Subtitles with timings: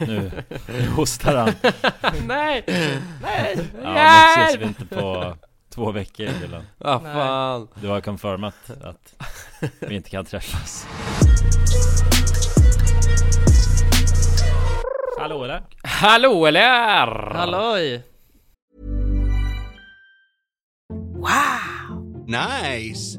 [0.00, 0.30] Nu,
[0.68, 1.52] nu hostar han.
[2.26, 2.64] Nej!
[3.22, 3.58] Nej!
[3.82, 5.36] Ja, nu ses vi inte på
[5.74, 6.64] två veckor Dylan.
[6.78, 9.14] Vad fan Du har confirmat att
[9.80, 10.86] vi inte kan träffas.
[15.18, 15.62] Hallå eller?
[15.82, 17.34] Hallå eller?
[17.34, 18.02] Halloj!
[22.26, 23.18] Nice.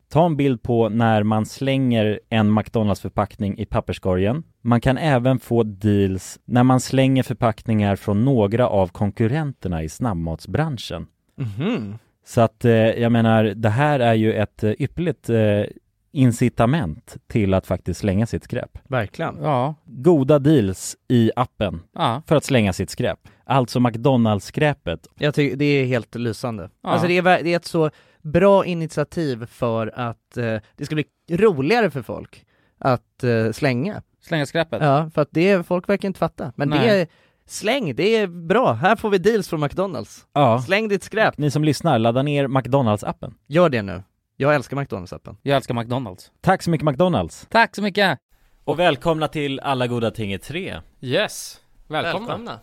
[0.11, 4.43] ta en bild på när man slänger en McDonalds-förpackning i papperskorgen.
[4.61, 11.07] Man kan även få deals när man slänger förpackningar från några av konkurrenterna i snabbmatsbranschen.
[11.37, 11.97] Mhm.
[12.25, 15.63] Så att eh, jag menar, det här är ju ett eh, ypperligt eh,
[16.11, 18.77] incitament till att faktiskt slänga sitt skräp.
[18.83, 19.37] Verkligen.
[19.41, 19.75] Ja.
[19.85, 22.21] Goda deals i appen Ja.
[22.27, 23.19] för att slänga sitt skräp.
[23.45, 25.07] Alltså McDonalds-skräpet.
[25.19, 26.69] Jag tycker det är helt lysande.
[26.83, 26.89] Ja.
[26.89, 27.89] Alltså det är, det är ett så
[28.23, 32.45] bra initiativ för att eh, det ska bli roligare för folk
[32.77, 34.01] att eh, slänga.
[34.21, 34.81] Slänga skräpet.
[34.81, 36.53] Ja, för att det, folk verkar inte fatta.
[36.55, 37.01] Men det Nej.
[37.01, 37.07] är,
[37.45, 38.73] släng, det är bra.
[38.73, 40.25] Här får vi deals från McDonalds.
[40.33, 40.61] Ja.
[40.61, 41.37] Släng ditt skräp.
[41.37, 43.33] Ni som lyssnar, ladda ner McDonalds-appen.
[43.47, 44.03] Gör det nu.
[44.35, 45.37] Jag älskar McDonalds-appen.
[45.41, 46.31] Jag älskar McDonalds.
[46.41, 47.47] Tack så mycket McDonalds!
[47.49, 48.19] Tack så mycket!
[48.63, 50.81] Och välkomna till Alla goda ting i tre.
[51.01, 51.61] Yes!
[51.87, 52.27] Välkomna!
[52.27, 52.59] Välkomna.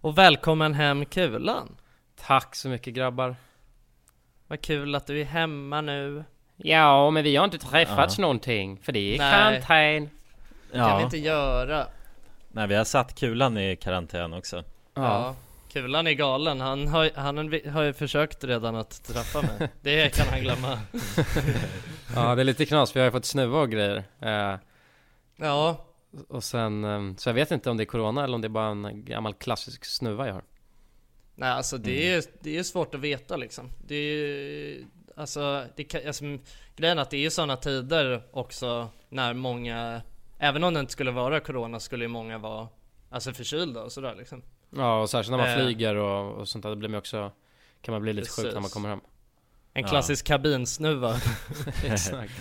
[0.00, 1.76] Och välkommen hem Kulan.
[2.26, 3.36] Tack så mycket grabbar.
[4.48, 6.24] Vad kul att du är hemma nu.
[6.56, 9.32] Ja, men vi har inte träffats någonting, för det är Nej.
[9.32, 10.10] karantän.
[10.72, 11.86] Det kan vi inte göra.
[12.48, 14.64] Nej, vi har satt kulan i karantän också.
[14.94, 15.34] Ja.
[15.72, 17.36] Kulan är galen, han har, han
[17.72, 19.68] har ju försökt redan att träffa mig.
[19.80, 20.78] Det kan han glömma.
[22.14, 24.04] Ja, det är lite knas, jag har ju fått snuva och grejer.
[24.20, 24.54] Eh,
[25.40, 25.84] Ja,
[26.28, 28.50] och sen, eh, så jag vet inte om det är corona eller om det är
[28.50, 30.42] bara en gammal klassisk snuva jag har.
[31.38, 32.18] Nej alltså det Mm.
[32.18, 33.70] är, det är svårt att veta liksom.
[33.86, 34.78] Det är
[35.16, 36.24] alltså, det kan, alltså
[36.76, 40.02] grejen är att det är sådana tider också när många,
[40.38, 42.68] även om det inte skulle vara corona skulle ju många vara
[43.10, 44.42] alltså förkylda och sådär liksom.
[44.76, 45.56] Ja, och särskilt när man Eh.
[45.56, 47.32] flyger och, och sånt där, då blir man också
[47.82, 48.74] Kan man bli lite sjuk när man Precis.
[48.74, 49.00] kommer hem
[49.74, 49.88] En Ja.
[49.88, 51.16] klassisk kabinsnuva.
[51.84, 52.32] Exakt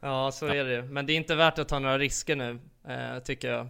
[0.00, 0.82] Ja, så är det.
[0.82, 2.58] Men det är inte värt att ta några risker nu,
[2.88, 3.60] eh, tycker jag.
[3.60, 3.68] Eh,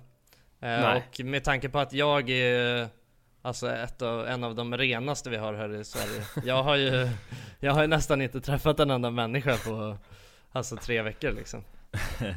[0.60, 1.02] Nej.
[1.18, 2.88] och med tanke på att jag är
[3.44, 6.24] alltså ett av, en av de renaste vi har här i Sverige.
[6.44, 7.08] Jag har ju,
[7.60, 9.96] jag har ju nästan inte träffat en enda människa på
[10.52, 11.64] alltså tre veckor liksom.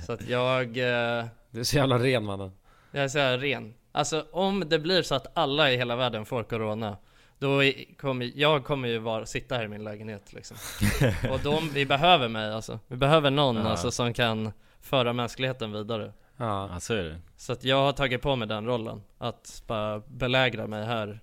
[0.05, 2.51] Så att jag, eh, Du är så jävla ren mannen
[2.91, 3.73] jag är så här ren.
[3.91, 6.97] Alltså om det blir så att alla i hela världen får corona,
[7.39, 7.61] då
[8.01, 10.57] kommer, jag kommer ju vara, sitta här i min lägenhet liksom.
[11.31, 12.79] Och de, vi behöver mig alltså.
[12.87, 13.67] Vi behöver någon Ja.
[13.67, 14.51] alltså som kan
[14.81, 16.13] föra mänskligheten vidare.
[16.37, 17.19] Ja, Ja, så är det.
[17.37, 19.01] Så att jag har tagit på mig den rollen.
[19.17, 21.19] Att bara belägra mig här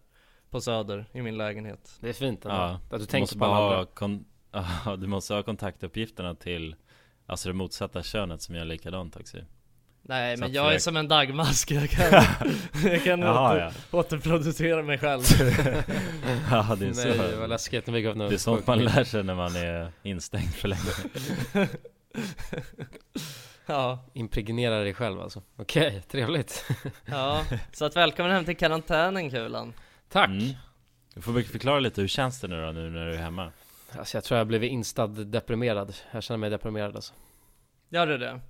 [0.51, 1.91] på Söder i min lägenhet.
[2.01, 2.57] det är fint ändå.
[2.57, 4.25] Ja, Att du tänker måste på bara alla kon-
[4.85, 6.77] ja, du måste ha kontaktuppgifterna till
[7.27, 9.39] Alltså det motsatta könet som gör likadant också
[10.03, 12.05] Nej Så men jag är försök- som en dagmask, jag kan,
[12.85, 13.99] jag kan Jaha, åter, ja.
[13.99, 15.23] återproducera mig själv.
[16.51, 19.23] Ja det är så Nej vad läskigt när vi Det är sånt man lär sig
[19.25, 20.81] när man är instängd för länge
[23.67, 25.43] Ja, Impregnera dig själv alltså.
[25.57, 26.65] Okej, trevligt.
[27.07, 27.45] ja.
[27.73, 29.73] Så att välkommen hem till karantänen Kulan.
[30.09, 30.29] Tack!
[30.29, 30.53] mm.
[31.15, 33.53] Du får förklara lite, hur känns det nu då, nu när du är hemma?
[33.99, 35.95] Alltså jag tror jag blivit instad deprimerad.
[36.11, 37.15] Jag känner mig deprimerad alltså.
[37.89, 38.27] Gör du det?
[38.27, 38.41] Det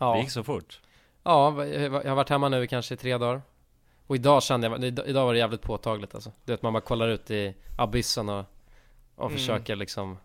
[0.00, 0.80] Ja, gick så fort?
[1.22, 3.42] ja jag har varit hemma nu i kanske tre dagar.
[4.06, 6.32] Och idag kände jag, idag var det jävligt påtagligt alltså.
[6.44, 8.44] Du vet man bara kollar ut i abyssen och,
[9.14, 9.38] och Mm.
[9.38, 10.18] försöker liksom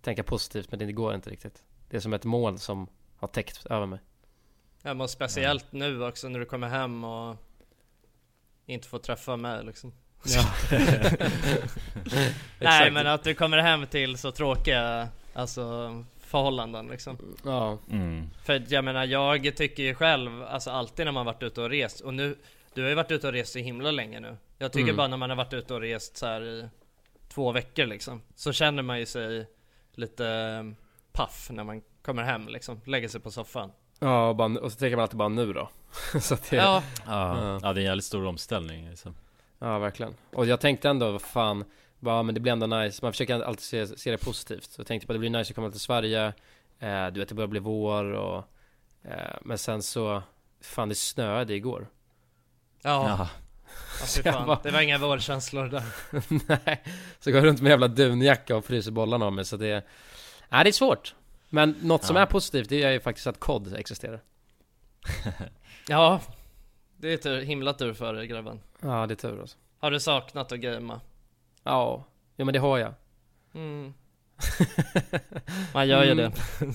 [0.00, 1.62] tänka positivt men det går inte riktigt.
[1.90, 2.86] Det är som ett moln som
[3.22, 3.98] har täckt över mig.
[4.82, 7.36] Ja men speciellt nu också när du kommer hem och
[8.66, 9.92] inte får träffa mig liksom.
[10.24, 10.44] Ja.
[12.60, 17.18] Nej men att du kommer hem till så tråkiga, alltså förhållanden liksom.
[17.44, 18.30] Ja, Mm.
[18.44, 22.00] För jag menar jag tycker ju själv, alltså alltid när man varit ute och rest
[22.00, 22.36] och nu
[22.74, 24.96] Du har ju varit ute och rest så himla länge nu Jag tycker Mm.
[24.96, 26.68] bara när man har varit ute och rest så här i
[27.28, 29.46] två veckor liksom Så känner man ju sig
[29.94, 30.72] lite eh,
[31.12, 33.72] paff när man kommer hem liksom, lägger sig på soffan.
[33.98, 35.68] Ja och, bara, och så tänker man alltid bara nu då.
[36.20, 37.60] så att det, Ja, Ja, Ja.
[37.62, 39.14] ja det är en jävligt stor omställning liksom.
[39.58, 40.14] Ja verkligen.
[40.32, 41.64] Och jag tänkte ändå, vad fan
[42.00, 44.64] bara, men det blir ändå nice, man försöker alltid se, se det positivt.
[44.70, 46.32] Så jag tänkte på det blir nice att komma till Sverige.
[46.78, 48.44] Eh, Du vet det börjar bli vår och
[49.04, 50.22] eh, Men sen så
[50.60, 51.86] Fan det snöade igår.
[52.82, 53.28] Ja, Ja,
[54.00, 54.46] ja Jag fan.
[54.46, 55.82] bara- det var inga vårkänslor där.
[56.66, 56.82] Nej.
[57.20, 59.86] Så går jag runt med jävla dunjacka och fryser bollarna av mig så det
[60.48, 61.14] Nej det är svårt
[61.54, 62.22] Men något som Ja.
[62.22, 64.20] är positivt det är ju faktiskt att COD existerar
[65.88, 66.20] Ja,
[66.96, 70.00] det är tur, himla tur för dig grabben Ja det är tur alltså Har du
[70.00, 71.00] saknat att gamea?
[71.62, 72.04] Ja,
[72.36, 72.94] ja men det har jag
[73.54, 73.94] Mm.
[75.74, 76.32] Man gör ju Mm.
[76.32, 76.66] det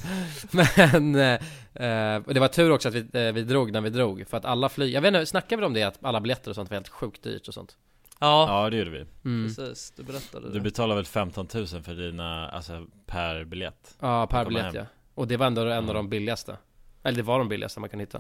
[0.92, 4.38] Men eh, det var tur också att vi, eh, vi drog när vi drog För
[4.38, 5.84] att alla flyg, jag vet inte, snackade vi om det?
[5.84, 7.78] Att alla biljetter och sånt var helt sjukt dyrt och sånt?
[8.20, 9.48] Ja, ja det gjorde vi Mm.
[9.48, 13.98] precis, du berättade Du det betalar väl 15 000 för dina, alltså per biljett?
[14.02, 14.76] Ja, per komma biljett hem.
[14.76, 16.58] ja Och det var ändå en av de billigaste
[17.04, 18.18] Eller det var de billigaste man kan hitta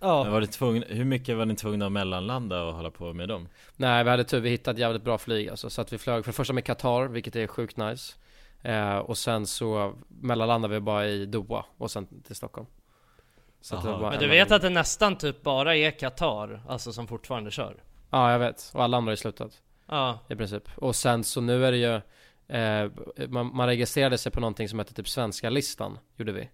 [0.00, 3.12] Men Ja, var det tvungen, hur mycket var ni tvungna att mellanlanda och hålla på
[3.12, 3.48] med dem?
[3.76, 6.24] Nej vi hade tur, vi hittade ett jävligt bra flyg alltså Så att vi flög
[6.24, 8.14] för det första med Qatar, vilket är sjukt nice
[8.62, 12.66] eh, Och sen så mellanlandade vi bara i Doha och sen till Stockholm
[13.60, 13.96] så att det Aha.
[13.96, 17.06] var bara men en du vet att det nästan typ bara är Qatar, alltså som
[17.06, 17.76] fortfarande kör?
[18.14, 19.62] Ja jag vet, och alla andra har ju slutat.
[19.88, 20.62] Ja, i princip.
[20.76, 21.94] Och sen så nu är det ju
[22.58, 22.90] eh,
[23.28, 26.48] man, man registrerade sig på någonting som heter typ svenska listan Gjorde vi.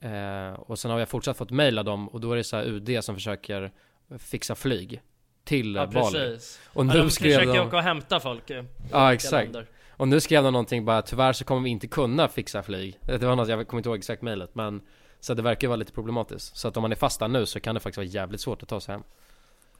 [0.00, 2.64] Eh, Och sen har jag fortsatt fått mejla dem och då är det så här
[2.64, 3.72] UD som försöker
[4.18, 5.00] fixa flyg
[5.44, 6.18] Till ja Bali.
[6.18, 6.60] precis.
[6.66, 8.64] Och ja, nu de skrev försöker de åka och hämta folk ju.
[8.90, 9.44] Ja exakt.
[9.44, 9.66] länder.
[9.90, 12.98] Och nu skrev de någonting bara tyvärr så kommer vi inte kunna fixa flyg.
[13.06, 14.80] Det var något, jag kommer inte ihåg exakt mejlet men
[15.20, 16.56] Så det verkar ju vara lite problematiskt.
[16.56, 18.62] Så att om man är fast där nu så kan det faktiskt vara jävligt svårt
[18.62, 19.02] att ta sig hem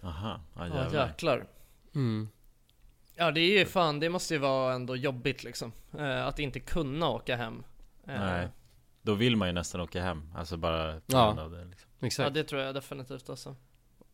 [0.03, 1.07] Aha, ja Ja jävlar.
[1.07, 1.47] jäklar.
[1.95, 2.29] Mm.
[3.15, 5.73] Ja det är ju fan, det måste ju vara ändå jobbigt liksom.
[5.99, 7.65] Eh, Att inte kunna åka hem.
[8.07, 8.49] Eh, Nej.
[9.03, 11.27] Då vill man ju nästan åka hem, alltså bara på Ja.
[11.27, 11.91] grund av det liksom.
[12.01, 12.25] Exakt.
[12.27, 13.57] Ja det tror jag definitivt alltså.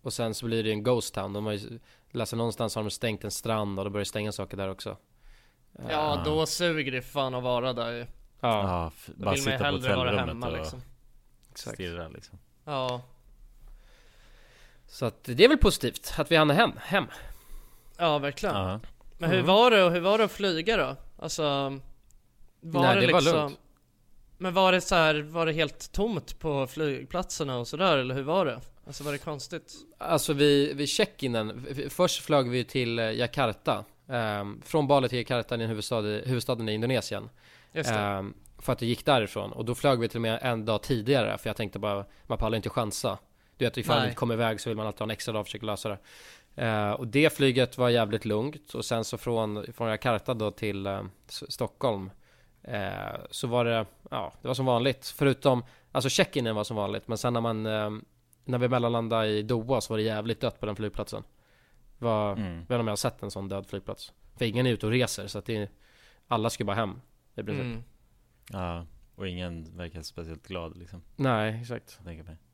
[0.02, 1.33] Och sen så blir det en ghost town.
[1.33, 1.78] De har ju
[2.11, 4.97] Läser någonstans har de stängt en strand och då börjar stänga saker där också.
[5.78, 7.99] Eh, Ja då suger det fan att vara där ju.
[7.99, 8.07] Ja,
[8.40, 10.83] Ja, bara sitta på hotellrummet hemma och liksom.
[11.50, 11.75] Exakt.
[11.76, 12.38] stirra liksom.
[12.64, 13.02] Ja,
[14.88, 17.05] Så att det är väl positivt att vi hann hem, hem
[17.99, 18.81] ja verkligen Ja,
[19.19, 19.47] Men hur Mm.
[19.47, 20.97] var det, och hur var det att flyga då?
[21.19, 21.43] Alltså
[22.61, 23.59] Var Nej, det, det var liksom lugnt.
[24.38, 28.23] Men var det så här, var det helt tomt på flygplatserna och sådär eller hur
[28.23, 28.61] var det?
[28.87, 29.73] Alltså var det konstigt?
[29.99, 35.57] Alltså vi, vid check-inen, först flög vi till eh, Jakarta ehm, Från Bali till Jakarta,
[35.57, 37.28] i huvudstad, huvudstaden i Indonesien
[37.73, 40.38] Just det, Ehm, För att det gick därifrån och då flög vi till och med
[40.43, 43.19] en dag tidigare för jag tänkte bara Man pallar inte chansa
[43.57, 45.41] Du vet ifall man inte kommer iväg så vill man alltid ha en extra dag
[45.41, 45.99] och försöka lösa det
[46.57, 48.75] Ehm, Och det flyget var jävligt lugnt.
[48.75, 52.11] Och sen så från, från Jakarta då till eh, S- Stockholm
[52.63, 55.07] eh, Så var det, ja det var som vanligt.
[55.07, 58.05] Förutom, alltså check-inen var som vanligt men sen när man ehm,
[58.45, 61.23] När vi mellanlandade i Doha så var det jävligt dött på den flygplatsen.
[61.99, 62.61] Var, mm.
[62.61, 64.13] inte om jag har sett en sån död flygplats.
[64.39, 65.71] För ingen är ute och reser så att det
[66.29, 67.01] Alla ska bara hem
[67.35, 67.65] i princip.
[67.65, 67.83] Mm.
[68.53, 71.95] ja Och ingen verkar speciellt glad liksom, Nej, exakt.
[71.99, 72.46] Jag tänker mig så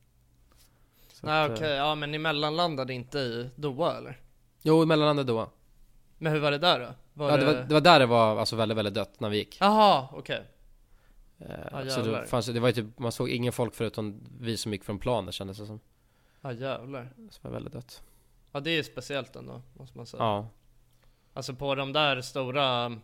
[1.23, 4.19] Nej okej, eh, ja men ni mellanlandade inte i Doha eller?
[4.61, 5.49] Jo, mellanlandet då
[6.17, 6.93] Men hur var det där då?
[7.13, 9.37] Var Ja det var, det var där det var alltså väldigt, väldigt dött när vi
[9.37, 10.41] gick Jaha, okej.
[11.39, 14.57] Eh, Ja, Så det, fanns, det var ju typ, man såg ingen folk förutom vi
[14.57, 15.79] som gick från planen kändes det som
[16.41, 17.09] Ja jävlar.
[17.29, 18.03] Så det var väldigt dött
[18.51, 20.23] Ja det är ju speciellt ändå, måste man säga.
[20.23, 20.47] Ja
[21.33, 22.97] Alltså på de där stora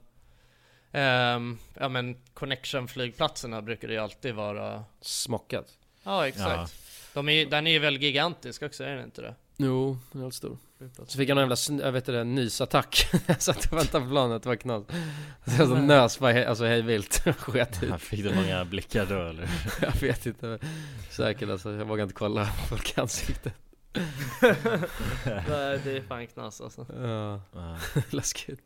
[0.92, 6.74] ehm, ja men connection flygplatserna brukar det ju alltid vara Smockat Ja exakt.
[7.20, 9.36] De är, den är ju väl gigantisk också, är den inte det?
[9.58, 10.58] Jo, den är helt stor.
[11.08, 13.08] Så fick jag någon jävla, jag vet inte, nysattack.
[13.28, 14.84] Jag satt och väntade på planet, det var knas
[15.46, 19.50] Så jag nös bara, alltså hej vilt, sket ut Fick du många blickar då eller?
[19.82, 20.60] Jag vet inte,
[21.10, 23.54] säkert alltså, jag vågar inte kolla folk i ansiktet.
[25.24, 26.86] Nej det är fan knas alltså.
[27.00, 27.42] Ja,
[28.10, 28.62] läskigt.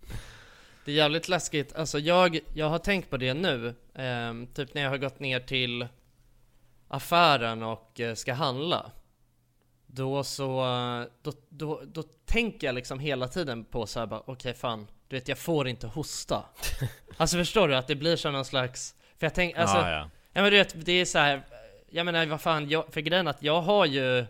[0.85, 4.81] Det är jävligt läskigt, alltså jag, jag har tänkt på det nu, ehm, typ när
[4.81, 5.87] jag har gått ner till
[6.93, 8.91] affären och eh, ska handla
[9.85, 10.65] Då så,
[11.21, 15.15] då, då, då tänker jag liksom hela tiden på så här bara, okej fan, du
[15.15, 16.43] vet jag får inte hosta
[17.17, 17.75] Alltså förstår du?
[17.75, 20.09] Att det blir som någon slags, för jag tänker, alltså ja, ja.
[20.33, 21.41] Ja men du vet, det är så här.
[21.89, 24.25] Jag menar vad fan, jag, för grejen att jag har ju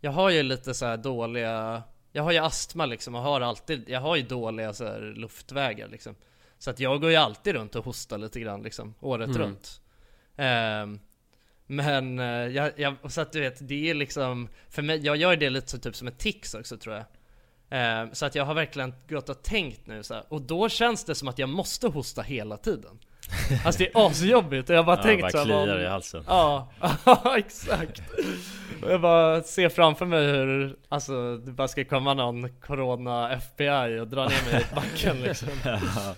[0.00, 3.88] Jag har ju lite så här dåliga Jag har ju astma liksom och har alltid
[3.88, 6.14] Jag har ju dåliga så här luftvägar liksom
[6.58, 9.38] Så att jag går ju alltid runt och hostar lite grann liksom Året Mm.
[9.42, 9.80] runt
[10.36, 11.00] Ehm,
[11.66, 15.36] Men eh, jag, jag, så att du vet, det är liksom För mig, jag gör
[15.36, 17.04] det lite så, typ som ett tics också tror jag
[17.70, 21.04] Ehm, Så att jag har verkligen gått och tänkt nu så här, Och då känns
[21.04, 22.98] det som att jag måste hosta hela tiden
[23.64, 25.86] Alltså det är asjobbigt och jag har bara Ja, tänkt bara så här, kliar i
[25.86, 26.24] halsen.
[26.26, 26.68] Ja,
[27.04, 28.02] ja exakt.
[28.82, 34.00] Och jag bara ser framför mig hur, alltså det bara ska komma någon Corona FBI
[34.00, 35.48] och dra ner mig i backen liksom.
[35.64, 36.14] ja.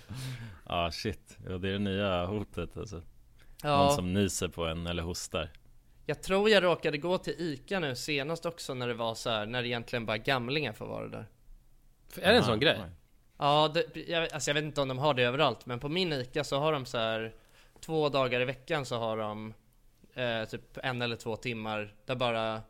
[0.69, 3.03] ja shit, ja, det är det nya hotet alltså
[3.65, 5.51] Någon Ja, som nyser på en eller hostar
[6.09, 9.47] jag tror jag råkade gå till ICA nu senast också när det var så här,
[9.47, 11.27] när det egentligen bara gamlingar får vara där.
[12.21, 12.81] Är det en sån grej?
[13.39, 16.13] Ja, det, jag, alltså jag vet inte om de har det överallt, men på min
[16.13, 17.35] ICA så har de så här
[17.81, 19.55] två dagar i veckan så har de
[20.15, 22.63] eh, typ en eller två timmar där bara,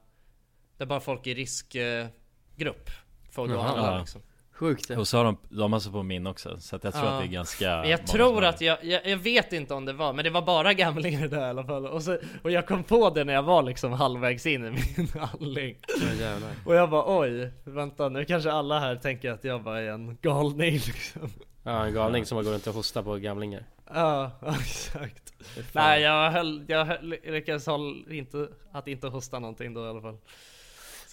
[0.76, 4.22] där bara folk i riskgrupp eh, får gå och handla liksom.
[4.58, 7.06] Sjukt Och så har de, de har så på min också Så att jag tror
[7.06, 7.12] Ja.
[7.12, 10.12] att det är ganska jag tror att jag, jag, jag vet inte om det var,
[10.12, 11.86] men det var bara gamlingar där i alla fall.
[11.86, 15.08] Och, så, och jag kom på det när jag var liksom halvvägs in i min
[15.20, 15.76] handling.
[16.20, 16.36] Ja.
[16.66, 20.18] Och jag bara oj, vänta nu kanske alla här tänker att jag bara är en
[20.22, 21.30] galning liksom.
[21.62, 25.32] Ja, en galning som har gått runt och hostat på gamlingar Ja, exakt.
[25.72, 30.00] Nej jag, höll, jag höll, lyckades håll, inte, att inte hosta någonting då i alla
[30.00, 30.18] fall.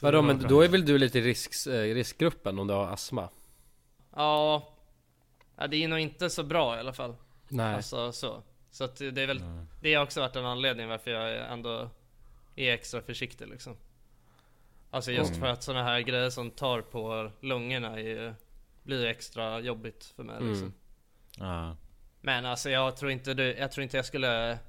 [0.02, 3.30] Vadå men då är väl du lite i risks, eh, riskgruppen om du har astma?
[4.16, 4.74] Ja,
[5.56, 7.16] ja, det är nog inte så bra i alla fall.
[7.48, 8.44] Nej Alltså så.
[8.72, 9.42] Så att det är väl,
[9.82, 11.90] det har också varit en anledning varför jag ändå
[12.56, 13.76] är extra försiktig liksom.
[14.92, 15.42] Alltså just Mm.
[15.42, 18.34] för att sådana här grejer som tar på lungorna är, ju-
[18.84, 20.74] blir ju extra jobbigt för mig liksom.
[21.40, 21.50] Mm.
[21.50, 21.76] Ja,
[22.22, 24.60] Men alltså jag tror inte du, jag tror inte jag skulle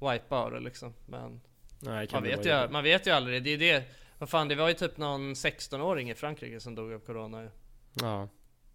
[0.00, 0.94] wipa av det liksom.
[1.06, 1.40] Men
[1.80, 3.42] Nej, kan man vet, ju, man vet ju aldrig.
[3.44, 3.84] Det är det.
[4.24, 7.50] Vad fan det var ju typ någon 16-åring i Frankrike som dog av Corona ju.
[8.00, 8.28] Ja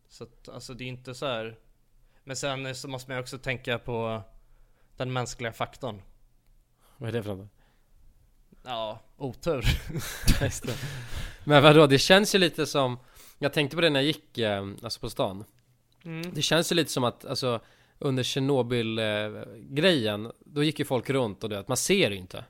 [0.10, 1.58] Så att, alltså det är inte så här.
[2.24, 4.22] Men sen så måste man ju också tänka på
[4.98, 6.02] den mänskliga faktorn.
[6.98, 7.50] Vad är det för något?
[8.64, 9.66] Ja, otur.
[11.46, 13.00] Men vadå, det känns ju lite som
[13.38, 15.46] Jag tänkte på det när jag gick, eh, alltså på stan
[16.06, 16.34] Mm.
[16.34, 17.60] Det känns ju lite som att, alltså
[18.00, 22.46] Under Tjernobyl eh, Då gick ju folk runt och det, att man ser ju inte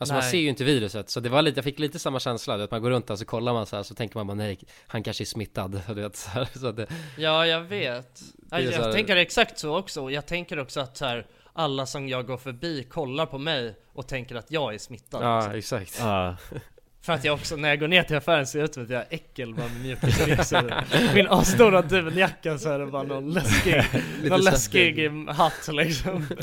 [0.00, 0.30] Alltså man Nej.
[0.30, 2.82] ser ju inte viruset, så det var lite, jag fick lite samma känsla, vet, man
[2.82, 5.22] går runt där så kollar man så här så tänker man bara nej, han kanske
[5.22, 6.86] är smittad, du vet, så, här, så att det,
[7.18, 8.20] Ja, jag vet.
[8.36, 10.10] Det är Jag, tänker exakt så också.
[10.10, 14.08] Jag tänker också att så här, alla som jag går förbi kollar på mig och
[14.08, 15.22] tänker att jag är smittad.
[15.22, 15.78] Ja, liksom.
[15.78, 16.36] exakt ja,
[17.02, 18.90] För att jag också, när jag går ner till affären ser jag ut som att
[18.90, 21.14] jag är äckel bara med mjukisbyxor.
[21.14, 23.84] Min asstora dunjacka så är det bara någon läskig,
[24.30, 26.26] någon läskig hatt liksom.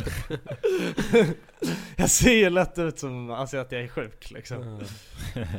[1.95, 4.81] jag ser ju lätt ut som, alltså att jag är sjuk liksom.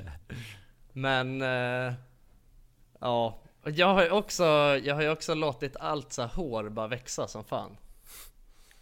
[0.92, 1.92] Men, eh,
[3.00, 3.42] ja.
[3.64, 4.44] Jag har ju också,
[4.82, 7.76] jag har ju också låtit allt så hår bara växa som fan.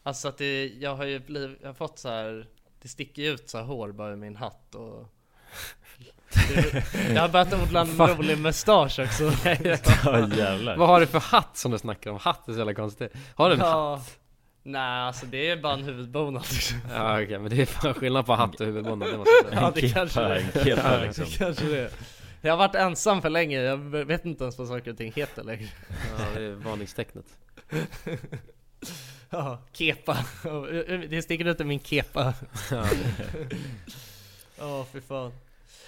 [0.02, 2.46] Alltså att det, jag har ju blivit, jag har fått så här,
[2.82, 5.12] det sticker ju ut så här hår bara i min hatt och
[7.14, 8.10] Jag har börjat odla en Fan.
[8.16, 9.24] rolig mustasch också.
[10.04, 12.18] ja jävlar Vad har du för hatt som du snackar om?
[12.18, 13.70] Hatt är så jävla konstigt Har du en hatt?
[13.70, 14.02] ja.
[14.62, 16.78] Nej alltså det är bara en huvudbonad liksom.
[16.94, 19.60] Ja okej, men det är fan skillnad på hatt och huvudbonad, det måste jag säga
[19.62, 20.64] Ja det Kippa, kanske det är.
[20.64, 21.90] kippa Ja, liksom kanske det är.
[22.40, 25.44] Jag har varit ensam för länge, jag vet inte ens vad saker och ting heter
[25.44, 25.68] längre.
[25.88, 27.24] Ja, det är varningstecknet
[29.30, 30.16] Ja, kepa.
[31.08, 32.34] Det sticker ut ur min kepa.
[32.70, 32.84] Ja.
[34.58, 35.32] Ja, fy fan.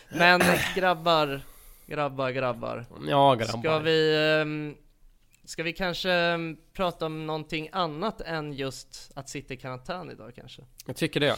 [0.08, 0.40] Men
[0.74, 1.40] grabbar,
[1.86, 2.86] grabbar, grabbar.
[3.08, 4.16] Ja grabbar Ska vi...
[4.40, 4.74] ehm,
[5.44, 10.32] Ska vi kanske mm, prata om någonting annat än just att sitta i karantän idag
[10.36, 10.62] kanske?
[10.86, 11.36] Jag tycker det.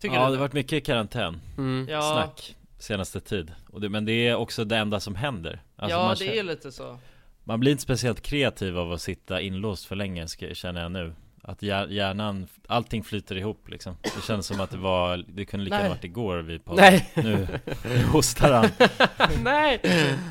[0.00, 1.86] Tycker ja, du det har varit mycket karantän Mm.
[1.90, 5.96] Ja, snack senaste tid och det, Men det är också det enda som händer alltså
[5.96, 6.98] ja man, det känner, är lite så.
[7.44, 11.14] man blir inte speciellt kreativ av att sitta inlåst för länge känner jag nu
[11.48, 15.64] Att hjär- hjärnan, allting flyter ihop liksom Det känns som att det var, det kunde
[15.64, 17.10] lika gärna varit igår vi poddade Nej.
[17.14, 18.68] Nu hostar han
[19.44, 19.80] Nej!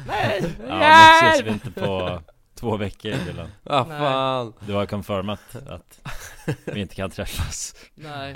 [0.07, 0.43] Nej!
[0.67, 2.21] Ja, nu ses vi inte på
[2.55, 4.53] två veckor Dylan Ah, fan.
[4.67, 6.01] Du har confirmat att
[6.65, 8.35] vi inte kan träffas Nej.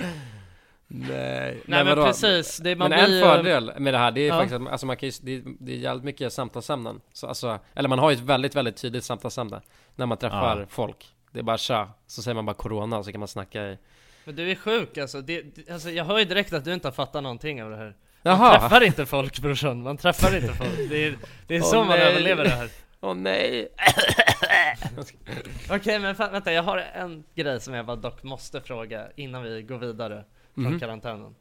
[0.88, 1.61] Nej.
[1.65, 2.05] Nej men vadå?
[2.05, 4.33] precis, det man Men en blir fördel med det här, det är Ja.
[4.39, 7.89] faktiskt att alltså man kan ju, det, det är jävligt mycket samtalsämnen så, alltså, Eller
[7.89, 9.61] man har ju ett väldigt, väldigt tydligt samtalsämne
[9.95, 10.65] När man träffar Ja.
[10.69, 13.63] folk Det är bara tja, så säger man bara corona och så kan man snacka
[13.69, 13.77] i
[14.25, 15.21] Men du är sjuk alltså.
[15.21, 17.95] Det, alltså jag hör ju direkt att du inte har fattat någonting av det här.
[18.23, 18.59] Man Jaha!
[18.59, 20.89] träffar inte folk brorsan, man träffar inte folk.
[20.89, 22.01] Det är, det är Åh, så man nej.
[22.01, 22.69] överlever det här.
[23.00, 23.67] Åh nej!
[25.71, 29.43] Okej men fa- vänta, jag har en grej som jag bara dock måste fråga innan
[29.43, 30.23] vi går vidare
[30.53, 30.79] från Mhm.
[30.79, 31.35] karantänen.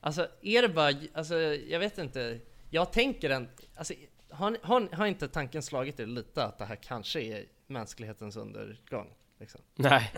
[0.00, 1.34] Alltså är det bara, alltså
[1.68, 2.38] jag vet inte,
[2.70, 3.94] jag tänker en, alltså
[4.30, 9.06] har, har, har inte tanken slagit er lite att det här kanske är mänsklighetens undergång?
[9.40, 9.60] Liksom?
[9.74, 10.12] Nej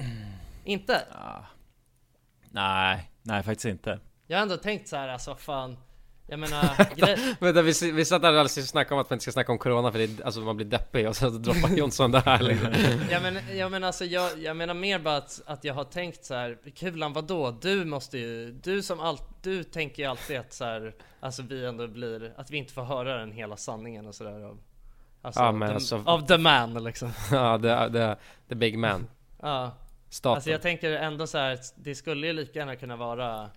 [0.65, 1.03] Inte?
[1.13, 1.45] ja.
[2.51, 5.77] Nej, nej faktiskt inte Jag har ändå tänkt så här, alltså fan,
[6.27, 9.23] jag menar, grej, Vänta, vi, vi satt där alldeles och snackade om att man inte
[9.23, 12.11] ska snacka om corona för det, är- alltså man blir deppig och så droppar Jonsson
[12.11, 12.73] det här liksom.
[13.11, 16.25] Ja men, ja, men alltså jag, jag menar mer bara att, att jag har tänkt
[16.25, 17.51] så här, Kulan vadå?
[17.51, 21.67] Du måste ju, du som allt, du tänker ju alltid att så här, alltså vi
[21.67, 24.59] ändå blir, att vi inte får höra den hela sanningen och sådär av
[25.23, 28.17] Alltså, Ja, men the, alltså- av the man liksom Ja, det, det,
[28.49, 29.07] the big man
[29.43, 29.71] Ja,
[30.11, 33.51] Staten alltså jag tänker ändå så här, det skulle ju lika gärna kunna vara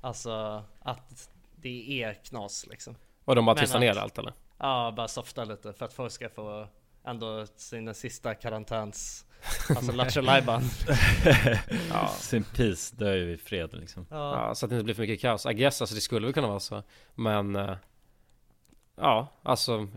[0.00, 4.32] Alltså att det är knas liksom Och de bara tystar att- ner allt eller?
[4.58, 6.68] Ja, bara softa lite för att folk ska få
[7.04, 9.26] ändå sina sista karantäns
[9.68, 10.22] Alltså lattjo
[11.90, 12.08] Ja.
[12.08, 15.46] Sin peace, ju i fred liksom Ja, så att det inte blir för mycket kaos.
[15.46, 16.82] I guess, alltså det skulle väl kunna vara så.
[17.14, 17.56] Men...
[17.56, 17.76] eh,
[18.96, 19.88] ja, alltså...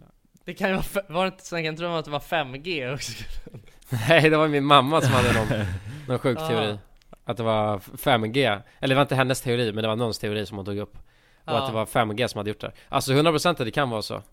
[0.49, 3.11] Det kan ju vara, var det inte Sven, kan vara att det var 5G också?
[4.09, 5.65] Nej, det var min mamma som hade någon,
[6.07, 6.77] någon sjuk teori.
[7.25, 8.61] Att det var 5G.
[8.79, 10.97] Eller det var inte hennes teori, men det var någons teori som hon tog upp.
[11.45, 12.71] Och att det var 5G som hade gjort det.
[12.89, 14.23] Alltså 100% att det kan vara så.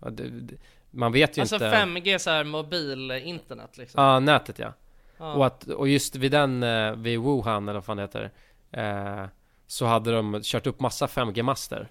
[0.90, 1.70] Man vet ju Alltså inte...
[1.70, 4.72] 5G så här mobilinternet liksom Ja, nätet ja.
[5.18, 5.32] Ja.
[5.32, 8.30] Och, att, och just vid den, eh, vid Wuhan eller vad fan det heter
[8.72, 9.26] eh,
[9.66, 11.88] Så hade de kört upp massa 5G-master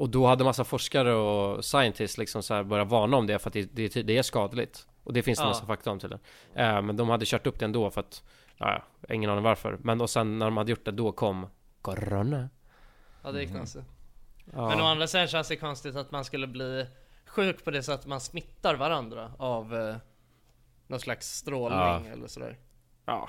[0.00, 3.50] Och då hade massa forskare och scientists liksom så här börjat varna om det för
[3.50, 5.48] att det, det, det är skadligt Och det finns det Ja.
[5.48, 6.18] massa fakta om till det
[6.54, 8.22] eh, Men de hade kört upp det ändå för att
[8.58, 11.46] Ja, ingen aning varför Men och sen när de hade gjort det då kom
[11.82, 12.48] Corona
[13.22, 13.84] Ja det är konstigt
[14.52, 14.68] ja.
[14.68, 16.86] Men å andra sidan känns det konstigt att man skulle bli
[17.26, 19.96] sjuk på det så att man smittar varandra av eh,
[20.86, 22.02] någon slags strålning Ja.
[22.12, 22.58] eller sådär
[23.06, 23.28] ja.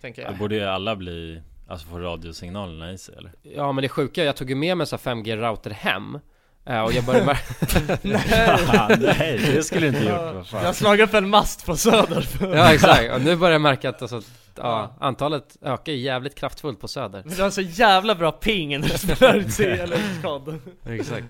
[0.00, 3.32] Tänker Då jag borde ju alla bli, alltså få radiosignalerna i sig eller?
[3.42, 6.18] ja men det sjuka, jag tog ju med mig så här 5G-router hem
[6.66, 7.26] eh, Och jag började
[8.02, 11.66] märka Nej, det skulle du inte gjort, vad Jag fan har slagit upp en mast
[11.66, 12.28] på Söder.
[12.40, 14.22] Ja exakt, och nu börjar jag märka att alltså,
[14.56, 17.22] ja, antalet ökar jävligt kraftfullt på Söder.
[17.24, 21.26] Men du har så jävla bra ping när du spelar ut sig eller kod Exakt.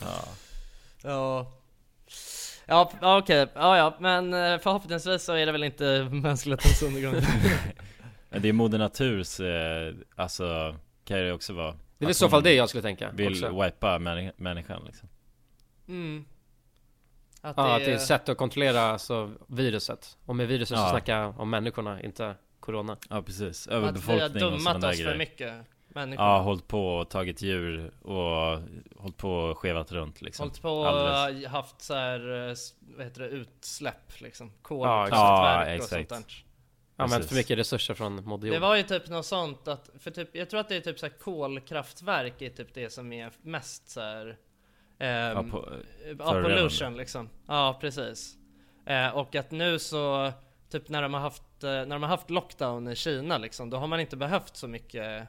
[0.00, 0.24] Ja,
[1.02, 1.52] Ja.
[2.66, 7.14] Ja, okej, ja ja, men eh, förhoppningsvis så är det väl inte mänsklighetens undergång
[8.40, 12.28] det är moder naturs, eh, alltså kan det också vara Det är i att så
[12.28, 13.62] fall det jag skulle tänka Vill också.
[13.62, 15.08] wipa männi- människan liksom
[15.88, 16.24] mm.
[17.44, 20.78] Att Ja, det att det är ett sätt att kontrollera alltså, viruset Och med viruset
[20.78, 20.90] så Ja.
[20.90, 24.88] snackar jag om människorna, inte corona Ja precis, att vi har överbefolkning och sådana där
[24.90, 25.54] oss för grejer mycket
[25.88, 28.60] människor Ja, hållit på och tagit djur och
[28.96, 31.46] hållit på och skevat runt liksom Hållit på och Alldeles.
[31.46, 32.54] haft så här, eh,
[32.96, 36.08] vad heter det, utsläpp liksom Ja, Kolkraftverk ja, och sånt exakt.
[36.08, 36.44] där
[37.02, 40.36] Använt för mycket resurser från Moder Det var ju typ något sånt att, för typ,
[40.36, 43.88] jag tror att det är typ så här kolkraftverk är typ det som är mest
[43.88, 44.38] så här.
[44.98, 46.56] Ja, ehm, på, Ja, förorenande.
[46.56, 47.28] pollution liksom.
[47.46, 48.36] Ja, precis.
[48.86, 50.32] Eh, och att nu så,
[50.70, 53.76] typ när de har haft, eh, när de har haft lockdown i Kina liksom, då
[53.76, 55.28] har man inte behövt så mycket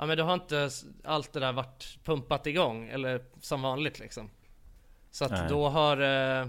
[0.00, 0.70] Ja men då har inte
[1.04, 4.30] allt det där varit pumpat igång, eller som vanligt liksom.
[5.10, 5.46] Så att Nej.
[5.48, 6.48] då har, eh,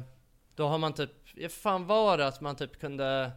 [0.56, 1.12] då har man typ,
[1.52, 3.32] fan var det att man typ kunde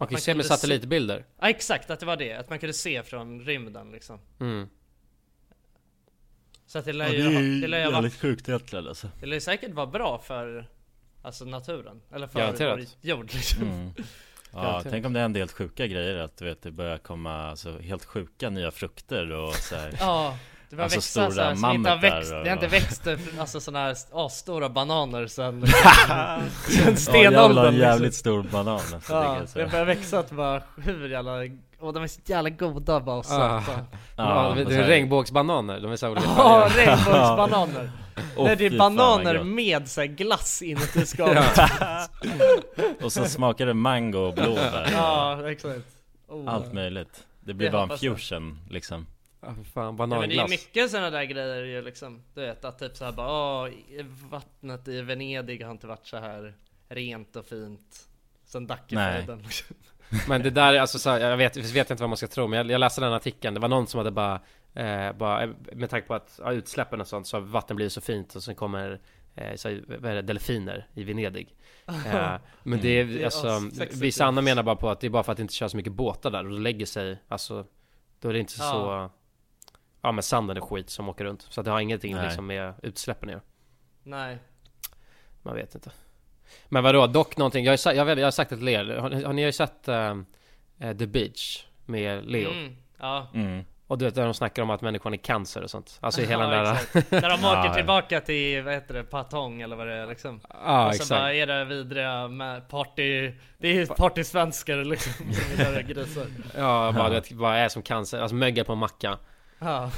[0.00, 2.50] Man kan ju se med kunde se- satellitbilder Ja exakt, att det var det, att
[2.50, 4.18] man kunde se från rymden liksom.
[4.40, 4.68] mm.
[6.66, 8.86] Så att det lär Ja, ju, det är ha- ju det lär jävligt sjukt egentligen
[8.88, 10.68] alltså det lär ju säkert vara bra för
[11.22, 12.78] Alltså naturen, eller för Garanterat.
[12.78, 13.62] vår jord liksom.
[13.62, 13.92] mm.
[14.52, 17.78] Ja, tänk om det händer helt sjuka grejer att du vet det börjar komma alltså,
[17.78, 19.94] helt sjuka nya frukter och så här.
[20.00, 20.38] Ja,
[20.70, 23.06] Det var Alltså växa så här, stora inte har växt, och- det har inte växt
[23.40, 27.88] alltså sådana här asstora bananer sen, sen Ja, stenåldern en liksom.
[27.88, 29.68] jävligt stor banan alltså, det Ja, jag det säga.
[29.68, 31.32] börjar växa att bara hur jävla,
[31.80, 33.60] åh de är så jävla goda bara och Ah.
[33.62, 33.80] söta
[34.16, 37.90] Ja, det och är regnbågsbananer, de är så olika Ja, regnbågsbananer!
[38.36, 41.58] Åh, Nej det är fan, bananer med så här glass inuti skalet.
[43.02, 44.88] Och så smakar det mango och blåbär.
[44.92, 45.80] Ja, exakt.
[46.28, 46.54] Oh.
[46.54, 47.24] Allt möjligt.
[47.40, 49.06] Det blir Det bara en fusion liksom
[49.40, 50.50] Ja, för fan, Ja, men det är bananglass.
[50.50, 53.70] mycket sådana där grejer ju liksom Du vet att typ såhär bara åh,
[54.30, 56.54] vattnet i Venedig har inte varit så här
[56.88, 58.06] rent och fint
[58.44, 59.42] Sen Dackefejden.
[60.28, 62.26] Men det där är alltså så här, jag vet, jag vet inte vad man ska
[62.26, 64.40] tro men jag, jag läste den artikeln Det var någon som hade bara,
[64.74, 68.00] eh, bara Med tanke på att ja, utsläppen och sånt så har vatten blivit så
[68.00, 69.00] fint och sen kommer
[69.34, 71.54] eh, så, här, vad är det, delfiner i Venedig
[71.88, 73.60] eh, Men det är, Det är alltså.
[74.00, 75.76] Vissa andra menar bara på att det är bara för att det inte kör så
[75.76, 77.66] mycket båtar där och då lägger sig Alltså
[78.20, 78.70] Då är det inte Ja.
[78.72, 79.10] så Ja
[80.02, 81.46] men sanden är skit som åker runt.
[81.50, 82.24] Så att det har ingenting Nej.
[82.24, 83.42] liksom med utsläppen att göra.
[84.02, 84.38] Nej.
[85.42, 85.90] Man vet inte.
[86.68, 87.64] Men vadå, dock någonting.
[87.64, 88.96] Jag har, jag vet, jag har sagt det till er.
[88.96, 90.16] Har, har ni har ju sett eh,
[90.78, 92.50] The Beach Med Leo?
[92.50, 93.30] Mm, Ja.
[93.34, 93.64] Mm.
[93.86, 95.98] Och du vet där de snackar om att människan är cancer och sånt.
[96.00, 97.20] Alltså i hela ja, den där.
[97.20, 97.74] När de åker Ja, ja.
[97.74, 100.40] tillbaka till, vad heter det, Patong eller vad det är liksom.
[100.64, 101.20] Ja Och så exakt.
[101.20, 105.12] bara är det vidriga med party Det är partysvenskar liksom.
[105.56, 106.26] Som grisar.
[106.56, 108.20] Ja bara du vet, vad är som cancer?
[108.20, 109.18] Alltså mögel på en macka
[109.60, 109.90] Ja.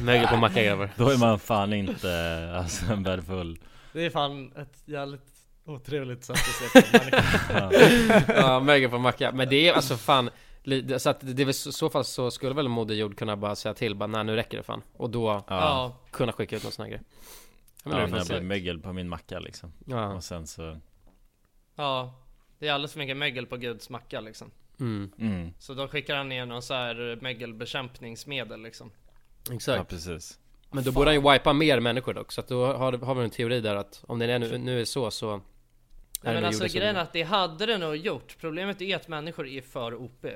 [0.00, 3.58] Mögel på macka grabbar Då är man fan inte alltså en värdefull.
[3.92, 5.32] Det är fan ett jävligt
[5.64, 8.34] otrevligt sätt att se på människor.
[8.36, 8.60] Ja.
[8.60, 10.30] Mögel på macka Men det är alltså fan
[10.98, 13.74] Så att det är väl så, fall så skulle väl Moder Jord kunna bara säga
[13.74, 14.82] till bara nej nu räcker det fan.
[14.92, 17.02] Och då Ja, Ja, kunna skicka ut någon sån här grej.
[17.84, 19.72] Jag ja när det blir mögel på min macka liksom.
[19.86, 20.80] Ja, Och sen så
[21.74, 22.22] ja.
[22.58, 25.52] Det är alldeles för mycket mögel på Guds macka liksom mm, mm.
[25.58, 28.90] Så då skickar han ner någon så här mögelbekämpningsmedel liksom.
[29.48, 30.38] Ja exakt precis.
[30.70, 33.24] Men då borde han ju wipa mer människor dock Så att då har, har vi
[33.24, 35.40] en teori där att om det är nu, nu är så så är
[36.22, 38.36] Nej, det men alltså grejen är att det hade det nog gjort.
[38.40, 40.26] Problemet är att människor är för OP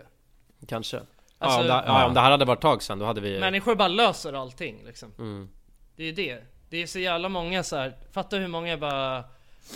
[0.69, 0.97] Kanske.
[0.97, 1.03] Ja,
[1.39, 3.75] Alltså- om det, ja, om det här hade varit tag sedan då hade vi Människor
[3.75, 5.13] bara löser allting liksom.
[5.19, 5.49] Mm,
[5.97, 6.43] Det är ju det.
[6.69, 7.97] Det är så jävla många så här.
[8.13, 9.25] Fatta hur många bara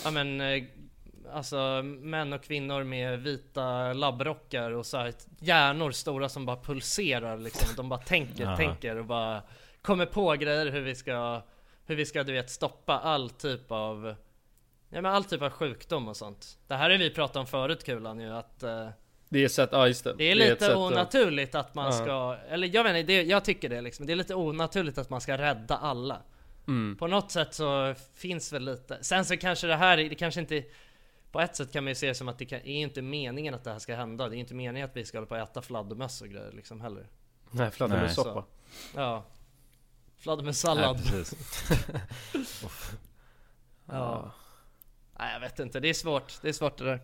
[0.03, 0.63] Ja men eh,
[1.33, 7.37] Alltså män och kvinnor med vita labbrockar och så här hjärnor stora som bara pulserar
[7.37, 8.57] liksom De bara tänker, Ja.
[8.57, 9.41] tänker och bara
[9.81, 11.41] Kommer på grejer hur vi ska
[11.85, 14.15] Hur vi ska du vet stoppa all typ av
[14.89, 17.83] Ja men all typ av sjukdom och sånt Det här har vi pratat om förut
[17.83, 18.87] Kulan ju att eh,
[19.29, 21.91] Det är sätt, ja just det Det är lite sätt att- onaturligt att man Ja.
[21.91, 24.05] ska, eller jag vet inte, det, jag tycker det liksom.
[24.05, 26.17] Det är lite onaturligt att man ska rädda alla.
[26.67, 30.39] mm, På något sätt så finns väl lite, sen så kanske det här, det kanske
[30.41, 30.63] inte
[31.35, 33.53] på ett sätt kan man ju se det som att det kan, är inte meningen
[33.53, 34.29] att det här ska hända.
[34.29, 36.81] Det är inte meningen att vi ska hålla på och äta fladdermöss och grejer liksom
[36.81, 37.07] heller.
[37.51, 38.45] Nej fladdermussoppa Så.
[38.99, 39.13] Ja.
[39.13, 39.23] Nej,
[40.17, 40.97] Fladdermössallad.
[41.05, 41.71] precis
[43.85, 44.31] Ja.
[45.19, 46.41] Nej jag vet inte, det är svårt.
[46.41, 46.99] Det är svårt det där.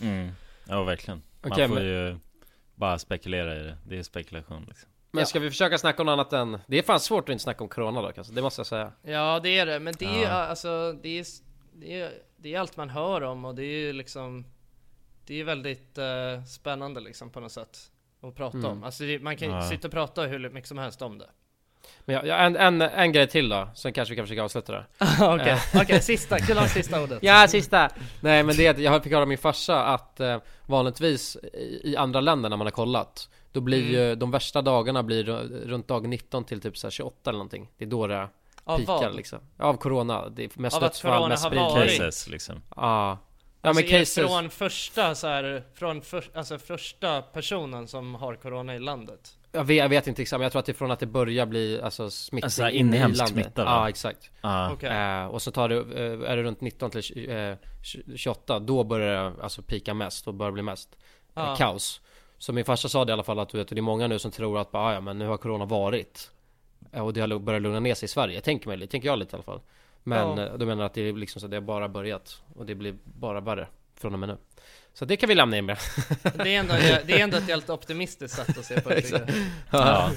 [0.00, 0.30] mm.
[0.68, 2.18] Ja verkligen Man får men- ju
[2.74, 5.26] bara spekulera i det Det är spekulation liksom Men Ja.
[5.26, 7.64] ska vi försöka snacka om något annat än Det är fan svårt att inte snacka
[7.64, 10.22] om Corona dock alltså, det måste jag säga Ja det är det, men det är
[10.22, 10.28] Ja.
[10.30, 11.26] alltså det är,
[11.74, 14.44] det, är, det är allt man hör om och det är ju liksom
[15.26, 17.78] Det är väldigt eh, spännande liksom på något sätt
[18.20, 18.70] Att prata Mm.
[18.70, 19.62] om, alltså det, man kan ju Ja.
[19.68, 21.28] sitta och prata hur mycket som helst om det
[22.04, 24.72] Men jag, jag, en, en, en grej till då, sen kanske vi kan försöka avsluta
[24.72, 24.84] det
[25.20, 27.90] Okej, okej sista, kul att sista ordet Ja, sista!
[28.20, 31.80] Nej men det är att jag fick höra av min farsa att eh, vanligtvis i,
[31.84, 33.92] i andra länder när man har kollat Då blir Mm.
[33.92, 37.38] ju de värsta dagarna blir ru- runt dag 19 till typ så här 28 eller
[37.38, 38.28] någonting Det är då det
[38.68, 39.14] Av pikar vad?
[39.14, 39.38] liksom.
[39.58, 41.68] Av corona, det är mest Av dödsfall, mest spridning?
[41.98, 42.62] Cases liksom.
[42.76, 43.18] Ja.
[43.62, 48.34] Ja alltså men cases från första så här, från för, alltså första personen som har
[48.34, 49.34] corona i landet?
[49.52, 51.06] Jag vet, jag vet inte exakt men jag tror att det är från att det
[51.06, 53.70] börjar bli alltså smittning Alltså, inne i inhemsk landet smitta, va?
[53.70, 54.30] Ja exakt.
[54.40, 54.90] Ja, Okej.
[54.90, 58.58] Eh, och så tar det, eh, är det runt 19 till tj- eh, tj- 28
[58.58, 60.96] Då börjar det alltså pika mest och börjar bli mest
[61.34, 61.56] Ja.
[61.56, 62.00] kaos.
[62.38, 64.18] Så min farsa sa det i alla fall att du vet, det är många nu
[64.18, 66.30] som tror att bara, "Ah, ja men nu har corona varit
[66.92, 69.34] Och det har börjat lugna ner sig i Sverige, tänker, mig, tänker jag lite i
[69.36, 69.60] alla fall.
[70.04, 70.46] Men Ja.
[70.46, 72.42] eh, då menar att det är liksom så att det har bara börjat.
[72.56, 73.66] Och det blir bara värre
[74.00, 74.36] från och med nu.
[74.94, 75.78] Så det kan vi lämna in med.
[76.22, 76.74] Det är ändå,
[77.06, 79.28] det är ändå ett helt optimistiskt sätt att se på det
[79.70, 80.10] ja.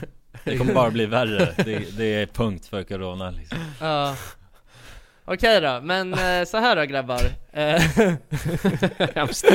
[0.44, 1.54] Det kommer bara bli värre.
[1.58, 3.58] Det, det är punkt för corona liksom.
[3.82, 4.16] Ja.
[5.26, 7.22] Okej då, men eh, så här då grabbar.
[7.52, 7.82] Eh,
[9.16, 9.46] Hemskt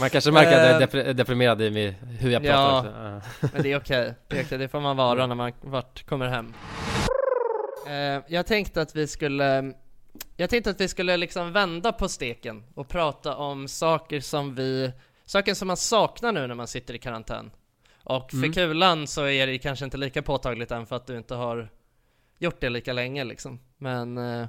[0.00, 3.16] Man kanske märker att jag är Eh, depri- deprimerad i mig, hur jag pratar Ja.
[3.16, 3.48] också.
[3.54, 6.26] Men det är okej, det är okej, det får man vara när man vart kommer
[6.28, 6.54] hem
[7.86, 9.72] Eh, Jag tänkte att vi skulle
[10.36, 14.92] Jag tänkte att vi skulle liksom vända på steken och prata om saker som vi
[15.24, 17.50] Saker som man saknar nu när man sitter i karantän
[18.04, 18.52] Och för Mm.
[18.52, 21.68] kulan så är det kanske inte lika påtagligt än för att du inte har
[22.38, 23.60] gjort det lika länge liksom.
[23.78, 24.46] Men, eh,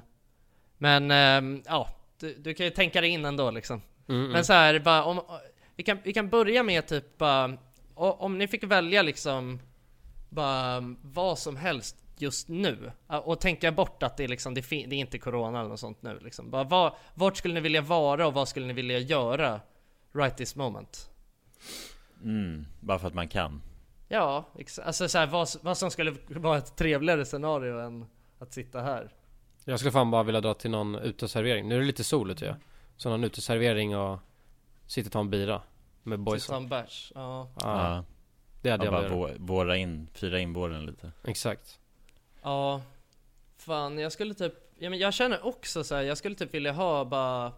[0.78, 1.88] men ja,
[2.20, 3.82] du, du kan ju tänka dig in ändå liksom.
[4.08, 5.20] Mm, Men så här, bara om,
[5.76, 7.58] vi kan, vi kan börja med typ bara,
[7.94, 9.60] om ni fick välja liksom
[10.28, 14.76] bara vad som helst just nu och tänka bort att det är liksom, det, det
[14.76, 16.50] är inte corona eller något sånt nu liksom.
[16.50, 19.60] Bara vad, vart skulle ni vilja vara och vad skulle ni vilja göra
[20.12, 21.10] right this moment?
[22.22, 23.62] Mm, bara för att man kan.
[24.08, 24.44] Ja,
[24.84, 28.06] alltså så här, vad, vad som skulle vara ett trevligare scenario än
[28.38, 29.12] att sitta här.
[29.64, 31.68] Jag skulle fan bara vilja dra till någon uteservering.
[31.68, 32.54] Nu är det lite sol ute ja.
[32.96, 34.18] Så någon uteservering och
[34.86, 35.62] sitta och ta en bira.
[36.02, 36.56] Med Sitta boysen.
[36.56, 37.48] en bärs, ja.
[37.60, 38.04] Ja,
[38.62, 41.12] det hade ja, jag bara vå- våra in, fira in våren lite.
[41.24, 41.80] Exakt.
[42.42, 42.82] Ja,
[43.56, 46.72] fan jag skulle typ, ja, men jag känner också så här, jag skulle typ vilja
[46.72, 47.52] ha bara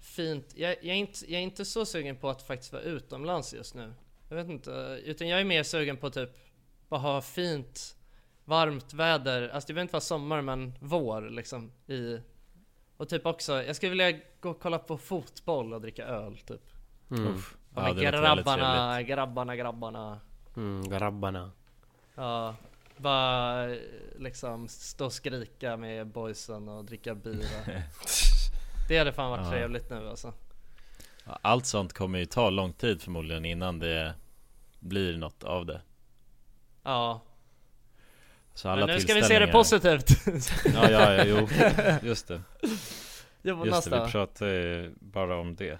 [0.00, 3.54] fint, jag, jag, är inte, jag är inte så sugen på att faktiskt vara utomlands
[3.54, 3.92] just nu.
[4.28, 6.30] Jag vet inte, utan jag är mer sugen på typ
[6.88, 7.96] bara ha fint,
[8.44, 12.18] varmt väder, alltså det behöver inte vara sommar men vår liksom i
[12.98, 16.62] och typ också, jag skulle vilja gå och kolla på fotboll och dricka öl typ.
[17.10, 17.26] Mm.
[17.26, 17.56] Uff.
[17.74, 20.20] Ja, Ja, med grabbarna, grabbarna, grabbarna.
[20.56, 21.50] Mm, grabbarna.
[22.14, 22.54] Ja,
[22.96, 23.66] bara
[24.18, 27.46] liksom stå och skrika med boysen och dricka bira.
[28.88, 29.50] Det hade fan varit Ja.
[29.50, 30.32] trevligt nu alltså.
[31.42, 34.14] Allt sånt kommer ju ta lång tid förmodligen innan det
[34.80, 35.80] blir något av det.
[36.82, 37.20] Ja,
[38.58, 40.10] Så alla men nu ska vi se det positivt.
[40.74, 41.48] Ja, ja, ja, jo,
[42.02, 42.40] just det.
[43.42, 44.00] Just det,
[44.40, 45.78] vi ju bara om det.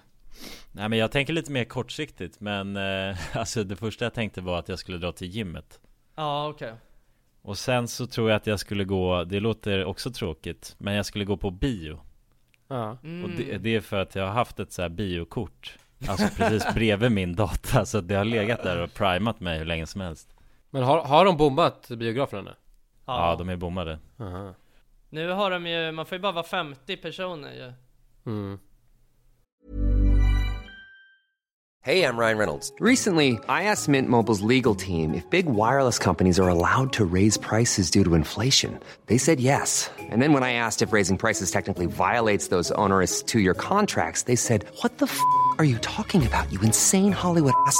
[0.71, 4.59] Nej men jag tänker lite mer kortsiktigt men eh, alltså det första jag tänkte var
[4.59, 5.79] att jag skulle dra till gymmet.
[6.15, 6.73] Ja, okej.
[7.41, 11.05] Och sen så tror jag att jag skulle gå, det låter också tråkigt, men jag
[11.05, 11.99] skulle gå på bio.
[12.67, 12.89] Ja.
[12.91, 13.63] Och det, Mm.
[13.63, 17.35] det är för att jag har haft ett så här biokort Alltså precis bredvid min
[17.35, 20.35] data, så det har legat där och primat mig hur länge som helst
[20.69, 22.51] Men har, har de bombat biograferna nu?
[23.17, 24.53] Ja, de är bommade Aha.
[25.09, 27.73] Nu har de ju, man får ju bara vara 50 personer ju.
[28.31, 28.59] Mm.
[31.81, 32.73] Hey, I'm Ryan Reynolds.
[32.79, 37.37] Recently, I asked Mint Mobile's legal team if big wireless companies are allowed to raise
[37.37, 38.79] prices due to inflation.
[39.05, 39.89] They said yes.
[39.97, 44.23] And then when I asked if raising prices technically violates those onerous two year contracts,
[44.23, 45.19] they said, What the f
[45.57, 47.79] are you talking about, you insane Hollywood ass?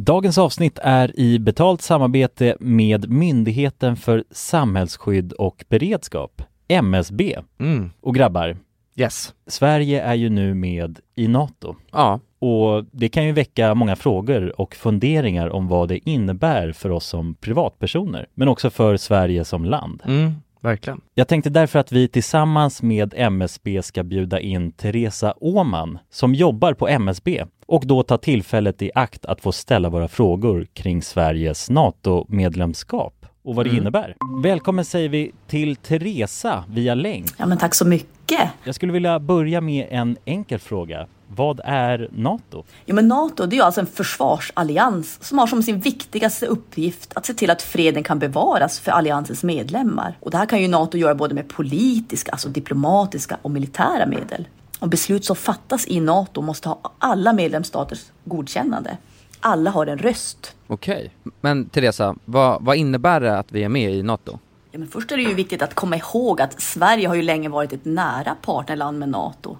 [0.00, 7.38] Dagens avsnitt är i betalt samarbete med Myndigheten för samhällsskydd och beredskap, MSB.
[7.60, 7.90] Mm.
[8.00, 8.56] Och grabbar,
[8.96, 9.34] Yes.
[9.46, 11.76] Sverige är ju nu med i NATO.
[11.92, 12.20] Ja.
[12.38, 17.06] Och det kan ju väcka många frågor och funderingar om vad det innebär för oss
[17.06, 20.02] som privatpersoner, men också för Sverige som land.
[20.06, 20.34] Mm.
[20.60, 21.00] Verkligen.
[21.14, 26.74] Jag tänkte därför att vi tillsammans med MSB ska bjuda in Teresa Åman som jobbar
[26.74, 31.70] på MSB och då ta tillfället i akt att få ställa våra frågor kring Sveriges
[31.70, 33.82] NATO-medlemskap och vad det Mm.
[33.82, 34.14] innebär.
[34.42, 37.26] Välkommen säger vi till Teresa via länk.
[37.36, 38.40] Ja, men tack så mycket.
[38.64, 41.06] Jag skulle vilja börja med en enkel fråga.
[41.36, 42.64] Vad är NATO?
[42.86, 47.26] Jo, men NATO det är alltså en försvarsallians som har som sin viktigaste uppgift att
[47.26, 50.16] se till att freden kan bevaras för alliansens medlemmar.
[50.20, 54.48] Och det här kan ju NATO göra både med politiska, alltså diplomatiska och militära medel.
[54.78, 58.96] Och beslut som fattas i NATO måste ha alla medlemsstaters godkännande.
[59.40, 60.56] Alla har en röst.
[60.66, 61.10] Okej.
[61.40, 64.38] Men Teresa, vad, vad innebär det att vi är med i NATO?
[64.72, 67.48] Ja, men först är det ju viktigt att komma ihåg att Sverige har ju länge
[67.48, 69.56] varit ett nära partnerland med NATO.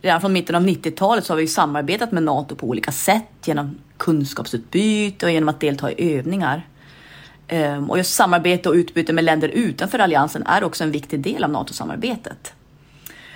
[0.00, 3.24] Redan från mitten av 90-talet så har vi ju samarbetat med NATO på olika sätt
[3.44, 6.66] genom kunskapsutbyte och genom att delta i övningar.
[7.48, 11.44] Ehm, Och just samarbete och utbyte med länder utanför alliansen är också en viktig del
[11.44, 12.52] av NATO-samarbetet.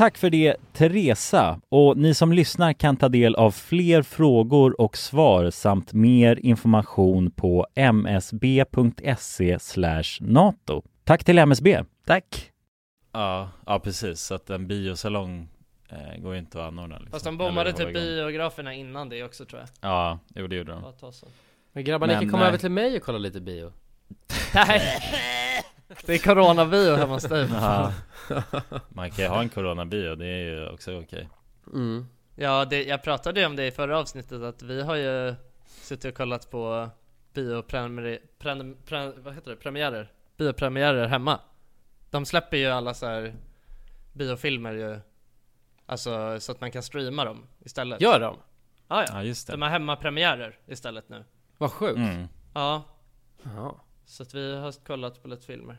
[0.00, 4.96] Tack för det Teresa och ni som lyssnar kan ta del av fler frågor och
[4.96, 9.58] svar samt mer information på msb.se
[10.20, 10.82] nato.
[11.04, 11.84] Tack till MSB.
[12.06, 12.50] Tack!
[13.12, 14.20] Ja, ja precis.
[14.20, 15.48] Så att en biosalong
[15.88, 16.98] eh, går ju inte att anordna.
[16.98, 17.12] Liksom.
[17.12, 20.92] Fast de hålla typ biograferna innan det också tror jag Ja, jo det gjorde de.
[21.72, 23.72] Men grabbar, ni kan komma eh, över till mig och kolla lite bio.
[24.54, 24.80] Nej!
[26.06, 27.48] Det är coronabio hemma hos dig.
[28.88, 31.28] Man kan ju ha en coronabio, det är ju också okej.
[31.72, 32.06] Mm.
[32.34, 35.34] Ja, det, jag pratade ju om det i förra avsnittet att vi har ju
[35.66, 36.90] suttit och kollat på
[37.34, 40.12] biopremiärer, pre, pre, vad heter det, premiärer?
[40.36, 41.40] Biopremiärer hemma
[42.10, 43.34] De släpper ju alla så här
[44.12, 45.00] biofilmer ju
[45.86, 48.36] Alltså så att man kan streama dem istället Gör de?
[48.88, 49.06] Ja, ja.
[49.12, 49.52] Ja just det.
[49.52, 51.24] De har hemmapremiärer istället nu
[51.58, 51.96] Vad sjukt.
[51.96, 52.26] Mm.
[52.54, 52.82] Ja,
[53.42, 53.74] Jaha.
[54.04, 55.78] så att vi har kollat på lite filmer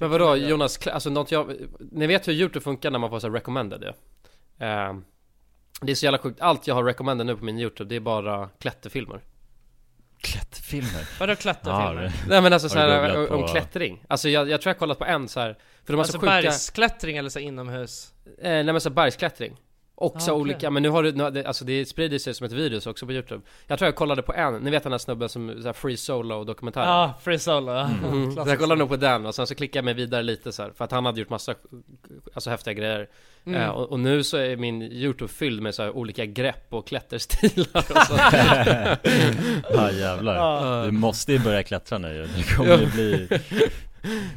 [0.00, 1.56] Men vadå Jonas, alltså något jag,
[1.92, 3.92] ni vet hur Youtube funkar när man får så här recommended ju.
[4.66, 5.04] Ehm,
[5.80, 8.00] det är så jävla sjukt, allt jag har recommended nu på min Youtube det är
[8.00, 9.20] bara klätterfilmer.
[10.20, 11.08] Klätterfilmer.
[11.20, 12.02] Vadå klätterfilmer?
[12.04, 14.04] Ja, Nej men alltså såhär om klättring.
[14.08, 16.12] Alltså jag, jag tror jag har kollat på en så här för de har Alltså
[16.12, 16.30] så sjuka...
[16.30, 18.12] bergsklättring eller så inomhus?
[18.26, 19.56] Eh, nej men så bergsklättring.
[20.00, 22.34] Och så Ah, olika, men nu har du, nu, har det- alltså det sprider sig
[22.34, 23.42] som ett virus också på Youtube.
[23.66, 25.96] Jag tror jag kollade på en, ni vet den här snubben som, så här free
[25.96, 26.80] solo dokumentär.
[26.80, 27.90] Ja, Free Solo, ja.
[28.12, 28.32] Mm.
[28.34, 30.62] Så jag kollade nog på den och sen så klickade jag mig vidare lite så
[30.62, 31.54] här, för att han hade gjort massa
[32.34, 33.08] Alltså häftiga grejer
[33.46, 33.60] Mm.
[33.62, 36.86] eh, och, och nu så är min Youtube fylld med så här olika grepp och
[36.86, 38.14] klätterstilar och så.
[39.74, 40.84] Ja jävlar.
[40.84, 42.26] Du måste ju börja klättra nu ju.
[42.36, 43.28] Det kommer ju bli...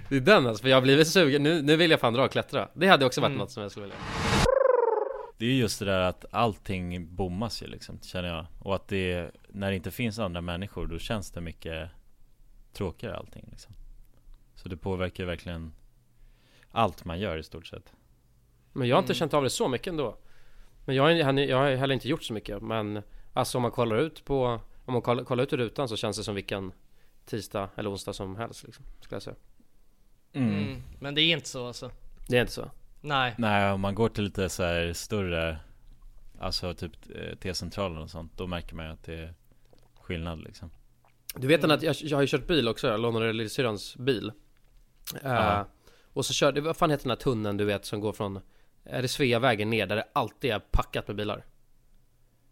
[0.10, 2.24] Det är den alltså, för jag har blivit sugen, nu, nu vill jag fan dra
[2.26, 3.40] och klättra Det hade också varit Mm.
[3.40, 3.98] något som jag skulle vilja
[5.44, 8.46] Det är ju just det där att allting bommas ju liksom, känner jag.
[8.60, 11.90] Och att det, när det inte finns andra människor, då känns det mycket
[12.74, 13.74] tråkigare allting liksom.
[14.56, 15.74] Så det påverkar verkligen
[16.72, 17.94] allt man gör i stort sett.
[18.74, 19.18] Men jag har inte Mm.
[19.20, 20.18] känt av det så mycket ändå
[20.86, 23.02] Men jag, har- jag har heller inte gjort så mycket Men
[23.34, 26.18] alltså om man kollar ut på Om man kollar, kollar ut i rutan så känns
[26.18, 26.72] det som vilken
[27.26, 29.36] Tisdag eller onsdag som helst liksom, skulle jag säga
[30.34, 30.82] Mm.
[31.00, 31.92] Men det är inte så alltså
[32.28, 32.70] Det är inte så
[33.04, 33.36] Nej.
[33.38, 35.58] Nej, om man går till lite så här större
[36.40, 39.34] Alltså typ eh, T-centralen och sånt Då märker man ju att det är
[40.02, 40.72] skillnad liksom.
[41.36, 44.32] Du vet den att jag, jag har ju kört bil också, jag lånade lillsyrrans bil.
[45.24, 45.66] Ja.
[46.14, 48.40] Och så körde, vad fan heter den här tunneln du vet som går från
[48.84, 51.46] Är det Sveavägen ner där det alltid är packat med bilar?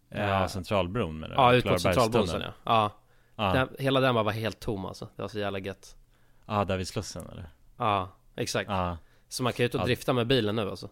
[0.10, 1.82] Ja, Eh, Centralbron med det Ja, ut mot.
[1.82, 2.54] Centralbron ja.
[2.64, 2.92] Ja,
[3.36, 5.96] Ja, Den, hela den var helt tom alltså, det var så jävla gött.
[6.46, 7.50] Ja där vid Slussen eller?
[7.78, 8.70] Ja, exakt.
[8.70, 8.98] Ja,
[9.32, 10.90] Så man kan ju ut och drifta med bilen nu alltså.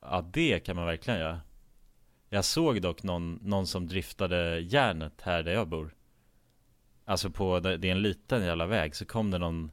[0.00, 1.40] Ja det kan man verkligen göra.
[2.28, 5.94] Jag såg dock någon, någon som driftade järnet här där jag bor.
[7.04, 9.70] Alltså på, det är en liten jävla väg så kom det någon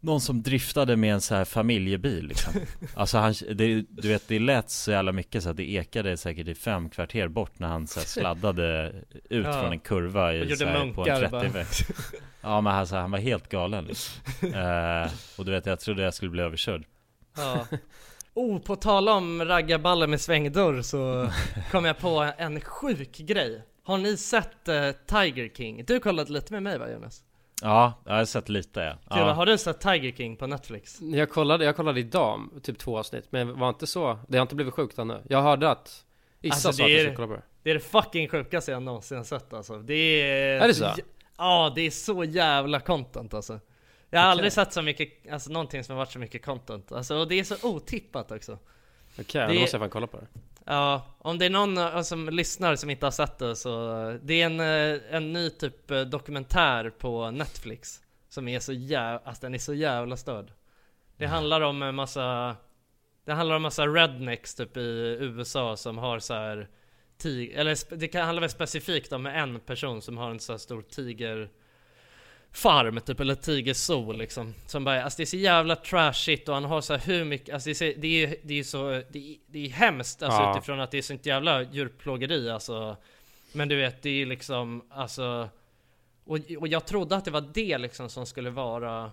[0.00, 2.52] Någon som driftade med en så här familjebil liksom.
[2.94, 6.48] Alltså han, det, du vet det lät så jävla mycket så att det ekade säkert
[6.48, 8.92] i fem kvarter bort när han så här sladdade
[9.30, 9.52] ut Ja.
[9.52, 11.48] från en kurva i, så här, på en munkar 30 bara.
[11.48, 11.66] väg
[12.42, 14.22] Ja men alltså, han var helt galen liksom.
[14.54, 16.84] eh, Och du vet jag trodde jag skulle bli överkörd
[17.36, 17.66] Ja.
[18.34, 21.30] Oh, på tala om raggarballe med svängdörr så
[21.70, 23.62] kom jag på en sjuk grej.
[23.84, 25.84] Har ni sett eh, Tiger King?
[25.84, 27.22] Du kollade lite med mig va Jonas?
[27.62, 29.14] Ja, jag har sett lite ja.
[29.16, 29.32] Tuva, ja.
[29.32, 30.98] har du sett Tiger King på Netflix?
[31.00, 34.54] Jag kollade, jag kollade idag, typ två avsnitt Men var inte så, det har inte
[34.54, 36.04] blivit sjukt ännu Jag hörde att
[36.40, 38.28] Issa Alltså, sa det att jag är- skulle kolla på det Det är det fucking
[38.28, 39.78] sjukaste jag någonsin sett alltså.
[39.78, 40.60] Det är...
[40.60, 40.90] Är det så?
[41.38, 43.60] Ja, det är så jävla content alltså.
[44.14, 44.30] Jag har Okej.
[44.30, 46.92] aldrig sett så mycket, alltså någonting som har varit så mycket content.
[46.92, 48.58] Alltså, och det är så otippat också.
[49.20, 50.26] Okej, Det- då måste jag fan kolla på det.
[50.64, 54.14] Ja, om det är någon eh, som lyssnar som inte har sett det så eh,
[54.22, 59.40] Det är en, eh, en ny typ dokumentär på Netflix Som är så jävla, alltså
[59.42, 60.52] den är så jävla störd
[61.16, 62.56] Det handlar om en massa
[63.24, 66.68] Det handlar om massa rednecks typ i USA som har så här
[67.18, 70.58] tig, eller det kan handla väl specifikt om en person som har en så här
[70.58, 71.50] stor tiger
[72.52, 74.54] farm typ, eller tigerzoo liksom.
[74.66, 77.54] Som bara, alltså det är så jävla trashigt och han har så här hur mycket,
[77.54, 80.40] alltså det är, så- det är det är så, det är, det är hemskt alltså
[80.42, 80.56] Ja.
[80.56, 82.96] utifrån att det är sånt jävla djurplågeri alltså.
[83.52, 85.48] Men du vet, det är liksom, alltså
[86.24, 89.10] och, och jag trodde att det var det liksom som skulle vara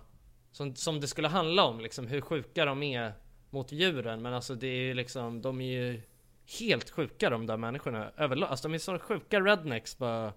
[0.52, 3.14] som, som det skulle handla om liksom, hur sjuka de är
[3.50, 4.22] mot djuren.
[4.22, 6.02] Men alltså det är ju liksom, de är ju
[6.60, 8.50] helt sjuka de där människorna överlag.
[8.50, 10.34] Alltså de är så sjuka rednecks bara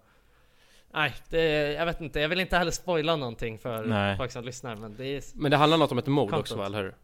[0.95, 4.17] Nej, det, jag vet inte, jag vill inte heller spoila någonting för Nej.
[4.17, 6.67] folk som lyssnar men det är Men det handlar något om ett mord också va,
[6.67, 6.95] eller hur?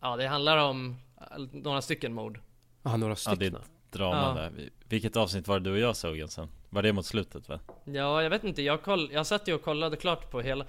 [0.00, 2.40] Ja, det handlar om eh, några stycken mord
[2.82, 3.58] Ja, några Ja, det är stycken.
[3.90, 4.42] drama Ja.
[4.42, 4.70] där.
[4.88, 6.48] Vilket avsnitt var det du och jag såg sen?
[6.70, 7.60] Var det mot slutet va?
[7.84, 10.64] Ja, jag vet inte, jag, koll, jag satt ju och kollade klart på hela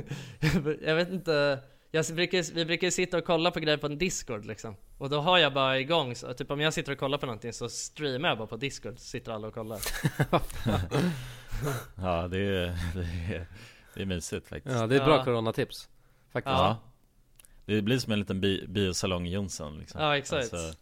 [0.82, 1.58] Jag vet inte
[1.94, 5.20] jag brukar, Vi brukar sitta och kolla på grejer på en discord liksom Och då
[5.20, 8.28] har jag bara igång, så, typ om jag sitter och kollar på någonting så streamar
[8.28, 9.78] jag bara på discord så sitter alla och kollar
[11.96, 13.46] Ja det är, det är,
[13.94, 15.24] det är mysigt faktiskt Ja, det är ett bra Ja.
[15.24, 15.88] coronatips.
[16.32, 16.52] Faktiskt.
[16.52, 16.78] Ja.
[17.64, 20.52] Det blir som en liten bi biosalong Jonsson liksom Ja, exakt.
[20.54, 20.78] Alltså,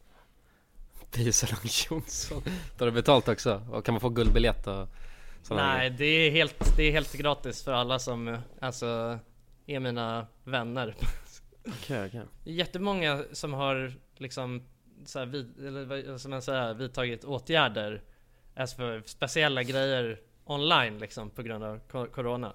[1.17, 2.43] Biosalong Jonsson.
[2.79, 3.63] Tar du betalt också?
[3.71, 4.89] Och kan man få guldbiljett och
[5.43, 9.19] sådana Nej, det är, helt, det är helt gratis för alla som eh, alltså
[9.71, 10.95] är mina vänner.
[11.89, 14.67] Det är jättemånga som har liksom
[15.05, 18.03] så här, vid, eller vad som man säger, vidtagit åtgärder
[18.57, 22.53] alltså för speciella grejer online liksom på grund av co- Corona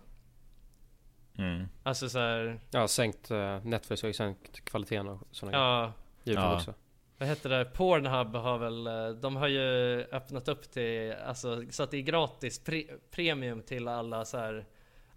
[1.38, 1.66] mm.
[1.84, 5.66] Alltså så här, Ja, sänkt uh, Netflix har ju sänkt kvaliteten och sådana grejer.
[5.70, 5.93] ja
[6.26, 6.55] YouTube Ja.
[6.55, 6.74] också.
[7.18, 7.66] Vad heter det?
[7.66, 12.01] Pornhub har väl, eh, de har ju öppnat upp till, alltså så att det är
[12.01, 14.66] gratis pre, premium till alla så här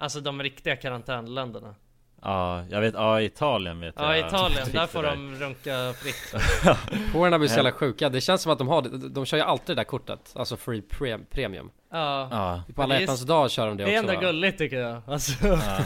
[0.01, 1.75] Alltså de riktiga karantänländerna
[2.23, 5.93] Ja, jag vet, ja Italien vet Ja jag Italien, fick där det får de runka
[5.93, 6.33] fritt
[7.13, 8.09] Pornhub är så jävla sjuka.
[8.09, 9.09] Det känns som att de har det.
[9.09, 10.33] De kör ju alltid det där kortet.
[10.35, 11.71] Alltså free pre- premium.
[11.93, 14.21] Ja, Ja, På alla det är- hjärtans dag kör de det, Det är också ändå
[14.27, 14.33] va?
[14.33, 15.79] gulligt tycker jag alltså, ja.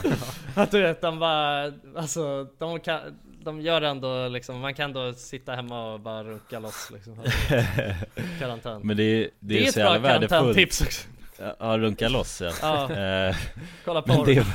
[0.63, 2.99] Att du vet, de bara, alltså de kan,
[3.43, 7.17] de gör ändå liksom, man kan då sitta hemma och bara runka loss liksom
[8.39, 11.07] Karantän Men det är, det är, Det är så ett jävla bra värdefullt karantäntips också
[11.59, 12.95] Ja, runka loss ja, Ja.
[12.95, 13.35] Eh,
[13.85, 14.45] Kolla Men porr det,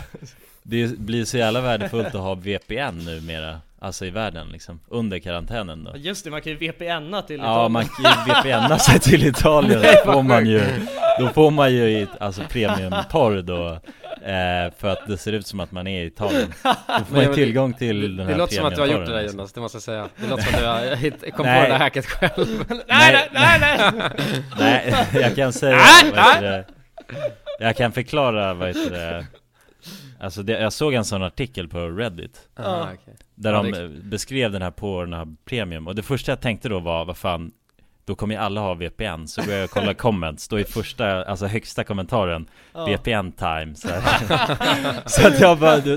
[0.70, 5.84] det blir så jävla värdefullt att ha VPN numera Alltså i världen liksom, under karantänen
[5.84, 7.72] då Just det, man kan ju VPNa till Ja Italien.
[7.72, 10.62] man kan ju VPNa sig till Italien, då får man ju
[11.18, 13.66] Då får man ju alltså premiumporr då
[14.26, 17.24] eh, För att det ser ut som att man är i Italien Då får man
[17.24, 19.18] ju tillgång till det, den det här låter som att du har gjort det där
[19.18, 19.36] alltså.
[19.36, 20.08] Jonas, det måste jag säga.
[20.16, 21.62] Det låter som att du har hitt- kom på Nej.
[21.62, 22.64] det där hacket själv.
[22.88, 24.12] Nej, nej, nej, nej!
[24.58, 25.80] Nej, jag kan säga
[26.14, 26.64] Nej, det?
[27.60, 29.26] Jag kan förklara vad heter det
[30.20, 33.14] Alltså det, jag såg en sån artikel på Reddit Aha, okej.
[33.34, 36.68] Där Ja, de det är- beskrev den här Pornhub Premium Och det första jag tänkte
[36.68, 37.50] då var, vad fan
[38.04, 41.24] Då kommer ju alla ha VPN, så går jag och kollar comments Då är första,
[41.24, 42.84] alltså högsta kommentaren Ja.
[42.86, 45.08] VPN time så, här.
[45.08, 45.96] så att jag bara, då-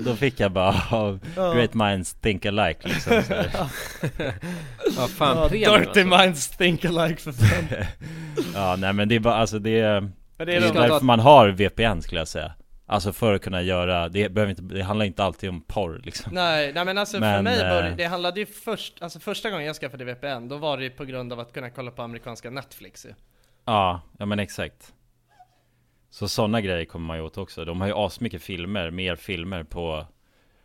[0.00, 1.16] då, fick jag bara oh.
[1.54, 3.50] Great minds think alike liksom så här.
[4.96, 6.18] Ja, fan Ja, premium dirty alltså.
[6.24, 7.84] minds think alike för fan
[8.54, 10.80] Ja nej men det är bara, alltså det är Men Det det är är de-
[10.80, 12.52] därför man har VPN skulle jag säga
[12.90, 16.34] Alltså för att kunna göra, det, behöver inte, det handlar inte alltid om porr liksom
[16.34, 19.50] Nej, nej men alltså för Men, mig började, eh, det handlade ju först, alltså första
[19.50, 22.02] gången jag skaffade VPN, då var det ju på grund av att kunna kolla på
[22.02, 23.14] amerikanska Netflix ju.
[23.64, 24.94] Ja, ja men exakt
[26.10, 29.62] Så sådana grejer kommer man ju åt också De har ju asmycket filmer, mer filmer
[29.64, 30.06] på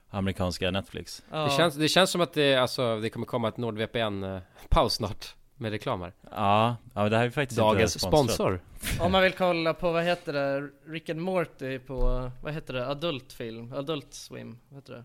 [0.09, 1.43] amerikanska Netflix Ja.
[1.43, 5.35] Det känns, det känns som att det, alltså, det kommer komma ett NordVPN-paus snart.
[5.57, 6.13] Med reklam här.
[6.31, 8.59] Ja, ja det här är faktiskt Dagens inte sponsor.
[8.99, 12.87] Om man vill kolla på, vad heter det, Rick and Morty på, vad heter det,
[12.87, 15.03] adultfilm, Adult Swim, vad heter det?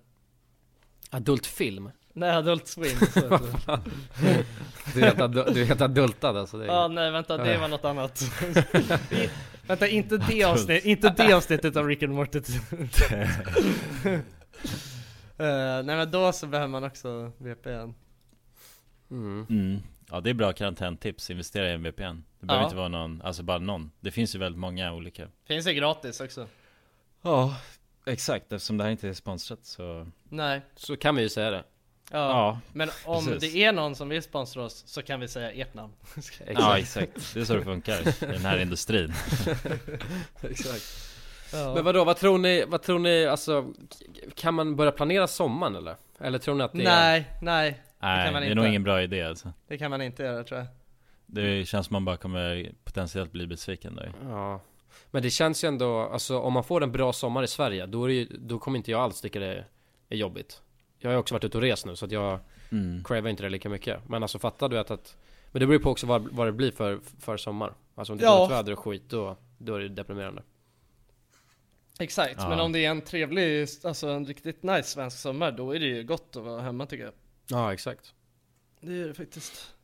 [1.10, 1.90] Adultfilm?
[2.12, 3.80] Nej, Adult Swim, så heter det.
[4.94, 6.58] Du är helt, adu- du är helt adultad alltså.
[6.58, 6.68] Det är...
[6.68, 8.22] Ja, nej vänta, det var något annat.
[9.66, 12.40] vänta, inte det avsnittet, inte det avsnittet av Rick and Morty.
[15.38, 17.94] Eh, nej men då så behöver man också VPN.
[19.10, 19.46] Mm.
[19.50, 19.82] mm.
[20.10, 22.64] Ja det är bra karantäntips, investera i en VPN Det behöver Ja.
[22.64, 26.20] inte vara någon, alltså bara någon Det finns ju väldigt många olika Finns det gratis
[26.20, 26.46] också?
[27.22, 27.56] Ja,
[28.06, 30.60] exakt eftersom det här inte är sponsrat så Nej.
[30.76, 31.64] Så kan vi ju säga det.
[32.12, 32.18] Ja.
[32.18, 33.52] Ja, men om precis.
[33.52, 35.92] det är någon som vill sponsra oss så kan vi säga ert namn.
[36.54, 39.12] Ja exakt, det är så det funkar i den här industrin
[40.42, 40.84] Exakt.
[41.52, 41.74] Ja.
[41.74, 43.72] Men vadå, vad tror ni, vad tror ni, alltså
[44.34, 45.96] Kan man börja planera sommaren eller?
[46.20, 47.24] Eller tror ni att det är...
[47.42, 48.32] Nej, nej.
[48.32, 48.54] Det är inte.
[48.54, 49.52] nog ingen bra idé alltså.
[49.68, 50.66] Det kan man inte göra tror jag.
[51.26, 54.10] Det känns som man bara kommer potentiellt bli besviken då ju.
[54.30, 54.60] Ja.
[55.10, 58.04] Men det känns ju ändå, alltså om man får en bra sommar i Sverige, då,
[58.04, 59.64] är det ju, då kommer inte jag alls tycka det
[60.08, 60.62] är jobbigt.
[60.98, 62.38] Jag har ju också varit ute och rest nu så att jag
[62.72, 63.04] Mm.
[63.04, 64.08] cravar inte det lika mycket.
[64.08, 65.16] Men alltså fatta du vet att,
[65.52, 67.72] men det beror ju på också vad, vad det blir för, för sommar.
[67.94, 68.36] Alltså om det är Ja.
[68.36, 70.42] dåligt väder och skit, då, då är det deprimerande.
[71.98, 72.48] Exakt, Ja.
[72.48, 75.86] men om det är en trevlig, alltså en riktigt nice svensk sommar, då är det
[75.86, 77.12] ju gott att vara hemma tycker jag.
[77.50, 78.14] Ja, exakt.
[78.80, 79.74] Det är det faktiskt.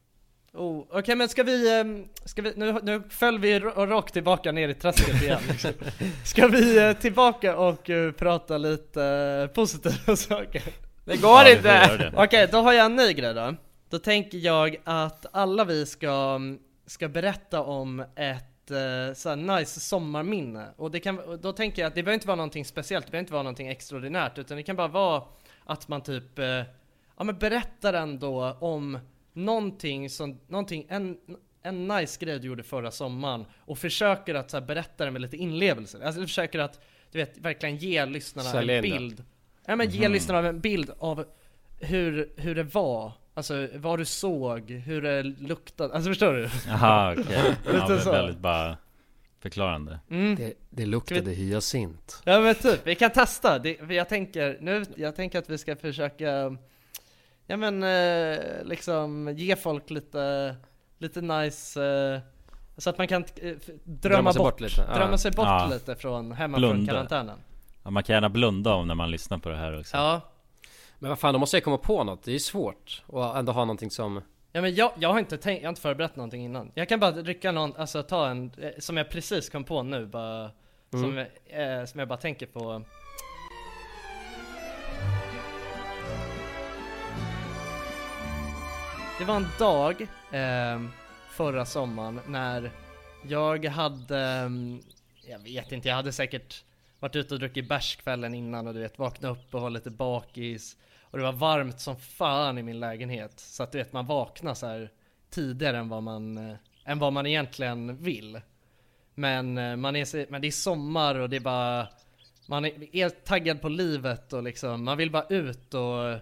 [0.53, 4.69] Oh, Okej men ska vi, ehm, ska vi nu, nu föll vi rakt tillbaka ner
[4.69, 5.41] i träsket igen.
[6.25, 10.63] Ska vi eh, tillbaka och eh, prata lite eh, positiva saker?
[11.05, 12.13] Det går Ja, inte!
[12.17, 13.55] Okej, då har jag en ny grej då.
[13.91, 16.41] Då tänker jag att alla vi ska,
[16.87, 20.67] ska berätta om ett eh, så här nice sommarminne.
[20.77, 23.23] Och det kan, då tänker jag att det behöver inte vara någonting speciellt, det behöver
[23.25, 25.23] inte vara någonting extraordinärt, utan det kan bara vara
[25.65, 26.39] att man typ,
[27.19, 28.99] ja men berättar ändå om
[29.33, 31.17] någonting som, någonting, en,
[31.63, 35.23] en nice grej du gjorde förra sommaren och försöker att så här, berätta det med
[35.23, 36.05] lite inlevelse.
[36.05, 36.81] Alltså du försöker att,
[37.13, 38.91] du vet, verkligen ge lyssnarna Sälja en det.
[38.91, 39.25] bild.
[39.67, 40.13] Ja men ge Mhm.
[40.13, 41.25] lyssnarna en bild av
[41.81, 43.13] hur, hur det var.
[43.35, 46.49] Alltså vad du såg, hur det luktade, alltså förstår du?
[46.69, 47.25] Jaha okej.
[47.67, 48.11] Ja, Lite men så.
[48.13, 48.77] väldigt bara
[49.41, 49.99] förklarande.
[50.11, 50.37] Mm.
[50.37, 52.23] Det, det luktade hyacint.
[52.25, 53.59] Ja men typ, vi kan testa.
[53.59, 56.57] Det, jag tänker, nu, jag tänker att vi ska försöka,
[57.47, 60.57] ja men eh, liksom ge folk lite,
[60.99, 62.21] lite nice, eh,
[62.77, 64.85] så att man kan eh, drömma, sig bort, lite.
[64.89, 64.95] Ja.
[64.99, 65.69] drömma sig bort Ja.
[65.73, 66.77] lite från, hemma Blunda.
[66.77, 67.39] från karantänen.
[67.83, 69.97] Ja, man kan gärna blunda om när man lyssnar på det här också.
[69.97, 70.21] Ja.
[70.99, 72.23] Men vad fan, då måste jag komma på något.
[72.23, 73.03] Det är ju svårt.
[73.07, 74.23] Och ändå ha någonting som...
[74.53, 76.71] Ja men jag, jag har inte tänkt, jag har inte förberett någonting innan.
[76.75, 80.07] Jag kan bara rycka någon, alltså ta en, eh, som jag precis kom på nu
[80.07, 80.51] bara,
[80.91, 82.83] som, eh, som jag bara tänker på.
[89.19, 90.03] Det var en dag
[90.33, 90.91] eh,
[91.31, 92.71] förra sommaren när
[93.29, 94.81] jag hade, ehm,
[95.27, 96.65] jag vet inte, jag hade säkert
[97.01, 99.91] varit ute och druckit bärs kvällen innan och du vet vakna upp och vara lite
[99.91, 104.07] bakis och det var varmt som fan i min lägenhet så att du vet man
[104.07, 104.91] vaknar så här
[105.31, 108.41] tidigare än vad man, eh, än vad man egentligen vill.
[109.15, 111.89] Men, eh, man är, men det är sommar och det är bara
[112.47, 116.21] man är, är taggad på livet och liksom man vill bara ut och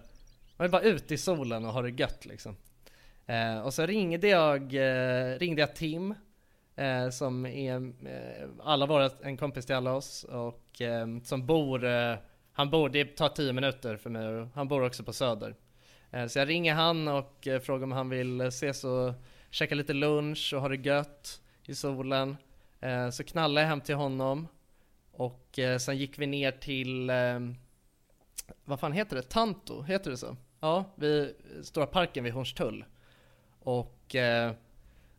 [0.57, 2.55] man vill bara ut i solen och ha det gött liksom.
[3.25, 6.15] Eh, och så ringde jag, eh, ringde jag Tim
[6.75, 7.75] eh, som är
[8.07, 12.15] eh, alla våra, en kompis till alla oss och eh, som bor, eh,
[12.51, 15.55] han bor, det tar 10 minuter för mig och han bor också på Söder.
[16.11, 19.13] Eh, så jag ringer han och eh, frågar om han vill ses och
[19.49, 22.37] käka lite lunch och ha det gött i solen.
[22.79, 24.47] Eh, så knallade jag hem till honom
[25.11, 27.39] och eh, sen gick vi ner till, eh,
[28.65, 29.21] vad fan heter det?
[29.21, 30.37] Tanto, heter det så?
[30.59, 32.85] Ja, vid Stora Parken vid Hornstull.
[33.65, 34.51] Och eh,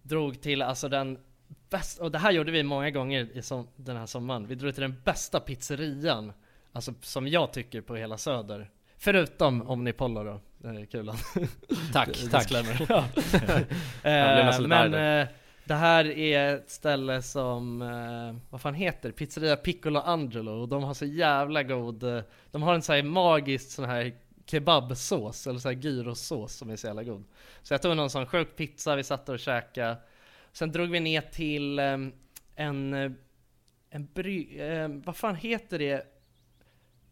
[0.03, 1.19] drog till alltså den
[1.71, 4.47] bästa, och det här gjorde vi många gånger i som, den här sommaren.
[4.47, 6.33] Vi drog till den bästa pizzerian,
[6.73, 8.71] alltså som jag tycker på hela Söder.
[8.99, 10.41] Förutom Omnipollo då,
[10.91, 11.17] kulan.
[11.93, 12.51] Tack, Det- tack.
[12.89, 13.05] ja.
[14.11, 15.29] Eh, Men eh,
[15.65, 20.83] det här är ett ställe som, eh, vad fan heter Pizzeria Piccolo Angelo och de
[20.83, 24.13] har så jävla god, eh, de har en sån här magisk sån här
[24.47, 27.25] kebabsås eller så här gyrosås som är så jävla god.
[27.63, 29.97] Så jag tog någon sån sjuk pizza, vi satt och käkade.
[30.53, 31.99] Sen drog vi ner till eh,
[32.55, 32.95] en,
[33.91, 36.07] en bry, eh, vad fan heter det?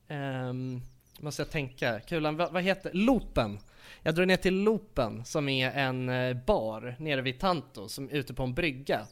[0.08, 0.80] Ehm,
[1.20, 2.00] måste jag tänka.
[2.00, 3.58] Kulan, vad, vad heter Loopen.
[4.02, 8.14] Jag drog ner till Loopen som är en eh, bar nere vid Tanto, som är
[8.14, 9.06] ute på en brygga.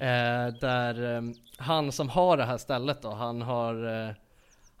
[0.00, 1.22] Eh, där eh,
[1.56, 4.14] han som har det här stället då, han har eh,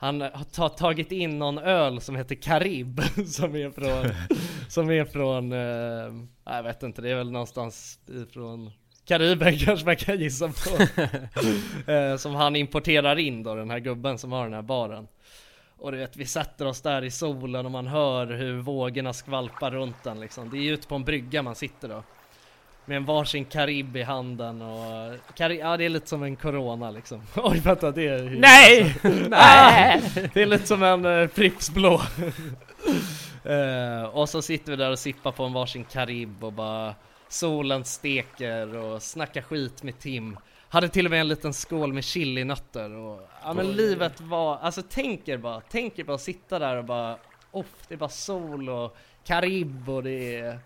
[0.00, 4.12] han har ta, tagit in någon öl som heter Karib som är från,
[4.68, 6.24] som är från, eh,
[6.54, 8.70] jag vet inte, det är väl någonstans ifrån
[9.04, 10.82] Kariben kanske man kan gissa på.
[11.92, 15.08] eh, som han importerar in då, den här gubben som har den här baren.
[15.76, 19.70] Och du vet, vi sätter oss där i solen och man hör hur vågorna skvalpar
[19.70, 20.50] runt den liksom.
[20.50, 22.02] Det är ju ute på en brygga man sitter då.
[22.84, 25.14] Med en varsin karib i handen och...
[25.36, 27.22] Kari- ja, det är lite som en corona liksom.
[27.36, 28.22] Oj, vänta, det är...
[28.22, 28.96] Nej!
[29.28, 30.02] Nej!
[30.34, 32.00] Det är lite som en uh, Pripps blå.
[33.44, 36.94] Eh, och så sitter vi där och sippar på en varsin karib och bara...
[37.28, 40.38] Solen steker och snackar skit med Tim.
[40.68, 43.28] Hade till och med en liten skål med chilinötter och...
[43.42, 44.58] Ja men livet var...
[44.58, 47.16] Alltså tänk er bara, tänk er bara sitta där och bara...
[47.50, 50.58] Off, det är bara sol och karib och det är...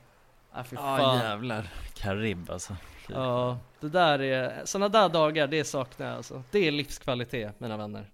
[0.54, 1.18] Ja fy Ja fan.
[1.18, 1.68] jävlar.
[1.94, 2.76] Karib alltså.
[3.06, 3.12] Fy.
[3.14, 6.42] Ja, det där är, såna där dagar, det saknar jag alltså.
[6.50, 8.10] Det är livskvalitet mina vänner.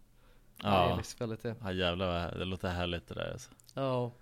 [0.56, 0.96] Det är Ja.
[0.96, 1.56] livskvalitet.
[1.62, 3.50] ja jävlar vad, det låter härligt det där alltså.
[3.74, 4.12] Ja.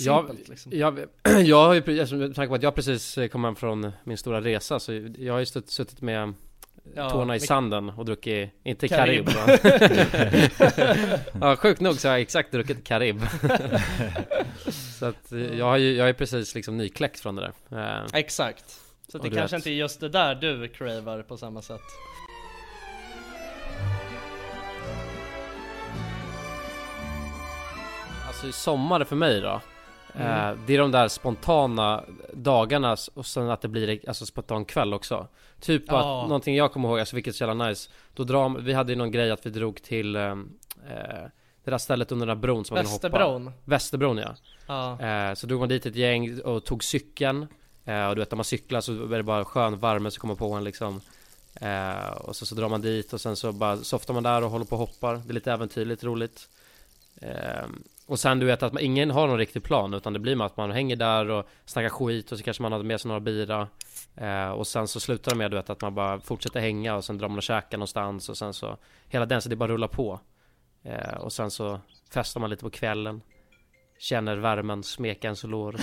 [0.00, 0.72] Jag, Simpelt liksom.
[0.74, 0.98] jag,
[1.44, 4.80] jag har ju, med tanke på att jag precis kom hem från min stora resa
[4.80, 6.34] så jag har ju suttit med
[6.94, 9.28] Ja, tårna i sanden och druckit, inte Karib.
[9.28, 10.50] Karib?
[11.40, 13.20] Ja sjukt nog så har jag exakt druckit Karib
[14.98, 18.04] Så att eh, jag har ju, jag är precis liksom nykläckt från det där Eh,
[18.12, 18.80] Exakt.
[19.08, 19.66] Så att det kanske vet.
[19.66, 21.80] inte är just det där du cravar på samma sätt.
[28.26, 29.60] Alltså i sommar för mig då
[30.18, 30.50] Mm.
[30.52, 34.94] eh, Det är de där spontana dagarna och sen att det blir alltså spontan kväll
[34.94, 35.26] också
[35.60, 36.22] Typ Ja.
[36.22, 38.92] att någonting jag kommer ihåg, alltså vilket är så jävla nice Då drar, vi hade
[38.92, 40.36] ju någon grej att vi drog till eh, eh,
[41.64, 43.52] Det där stället under den där bron som man kan hoppa Västerbron.
[43.64, 44.34] Västerbron ja
[44.66, 45.00] Ja.
[45.06, 47.46] eh, Så drog man dit ett gäng och tog cykeln
[47.84, 50.34] eh, Och du vet när man cyklar så är det bara skön värme som kommer
[50.34, 51.00] på en liksom
[51.60, 54.50] eh, Och så, så drar man dit och sen så bara softar man där och
[54.50, 56.48] håller på och hoppar Det är lite äventyrligt, roligt
[58.08, 60.46] Och sen du vet att man, ingen har någon riktig plan utan det blir med
[60.46, 63.20] att man hänger där och snackar skit och så kanske man har med sig några
[63.20, 63.68] bira
[64.16, 67.04] eh, Och sen så slutar det med du vet att man bara fortsätter hänga och
[67.04, 68.76] sen drar man och käkar någonstans och sen så
[69.08, 70.20] Hela den, så det bara rullar på
[70.82, 71.80] eh, Och sen så
[72.10, 73.20] festar man lite på kvällen
[73.98, 75.74] Känner värmen smeka ens lår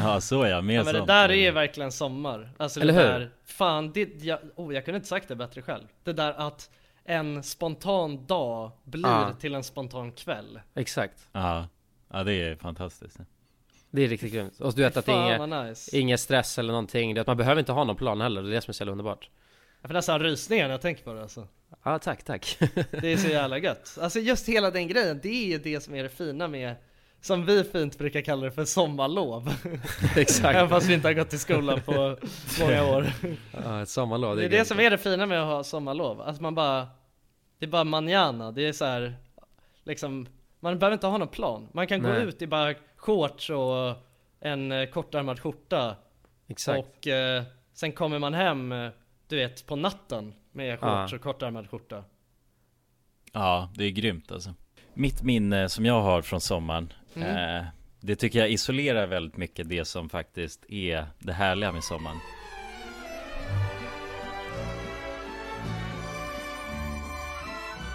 [0.00, 2.50] Ja så ja, mer Ja, men det där är ju verkligen sommar.
[2.56, 3.08] Alltså Eller det hur?
[3.08, 5.84] där, fan det, jag, oh, jag kunde inte sagt det bättre själv.
[6.04, 6.70] Det där att
[7.04, 9.32] en spontan dag blir Ja.
[9.40, 10.60] till en spontan kväll.
[10.74, 11.68] Exakt Ja,
[12.12, 13.16] ja det är fantastiskt
[13.90, 15.96] Det är riktigt grymt Och du vet att det är vad nice.
[15.98, 18.60] ingen stress eller någonting att man behöver inte ha någon plan heller Det är det
[18.60, 19.30] som är så jävla underbart
[19.80, 21.48] Jag får nästan rysningar när jag tänker på det alltså.
[21.84, 22.56] Ja tack tack
[22.90, 23.98] Det är så jävla gött.
[24.00, 26.74] Alltså just hela den grejen, det är ju det som är det fina med
[27.22, 29.52] som vi fint brukar kalla det för sommarlov.
[30.16, 30.56] Exakt.
[30.56, 32.16] Även fast vi inte har gått i skolan på
[32.60, 33.12] många år.
[33.64, 36.20] Ja, ett sommarlov Det är det som är det fina med att ha sommarlov.
[36.20, 36.88] Alltså man bara,
[37.58, 38.52] det är bara manjana.
[38.52, 39.16] Det är så här,
[39.84, 40.28] liksom,
[40.60, 41.68] man behöver inte ha någon plan.
[41.72, 42.22] Man kan gå Nej.
[42.22, 43.96] ut i bara shorts och
[44.40, 45.96] en eh, kortärmad skjorta.
[46.48, 47.42] Exakt Och eh,
[47.72, 48.90] sen kommer man hem, eh,
[49.28, 51.16] du vet, på natten med shorts Ja.
[51.16, 52.04] och kortärmad skjorta.
[53.32, 54.54] Ja, det är grymt alltså
[54.94, 57.58] Mitt minne som jag har från sommaren Mm.
[57.58, 57.66] eh,
[58.00, 62.16] Det tycker jag isolerar väldigt mycket det som faktiskt är det härliga med sommaren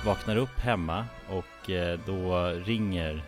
[0.05, 3.21] Vaknar upp hemma och eh, då ringer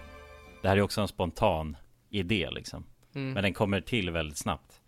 [0.62, 1.78] Det här är också en spontan
[2.10, 3.34] idé liksom Mm.
[3.34, 4.82] Men den kommer till väldigt snabbt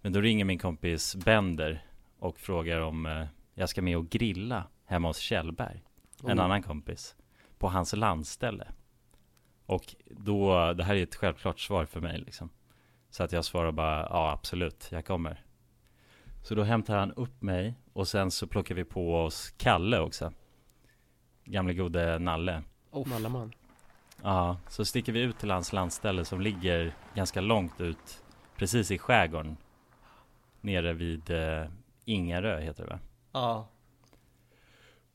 [0.00, 1.84] Men då ringer min kompis Bender
[2.18, 5.82] och frågar om eh, jag ska med och grilla hemma hos Kjellberg
[6.28, 6.44] En Oh.
[6.44, 7.14] annan kompis
[7.60, 8.68] På hans landställe.
[9.66, 12.50] Och då, det här är ett självklart svar för mig liksom.
[13.10, 15.44] Så att jag svarar bara ja absolut, jag kommer.
[16.42, 20.32] Så då hämtar han upp mig och sen så plockar vi på oss Kalle också.
[21.44, 22.62] Gamle gode Nalle.
[22.90, 23.52] Oh, Mallaman
[24.22, 28.24] Ja, så sticker vi ut till hans landställe som ligger ganska långt ut
[28.56, 29.56] Precis i skärgården.
[30.60, 31.64] Nere vid eh,
[32.04, 32.98] Ingarö heter det va?
[33.32, 33.68] Ja.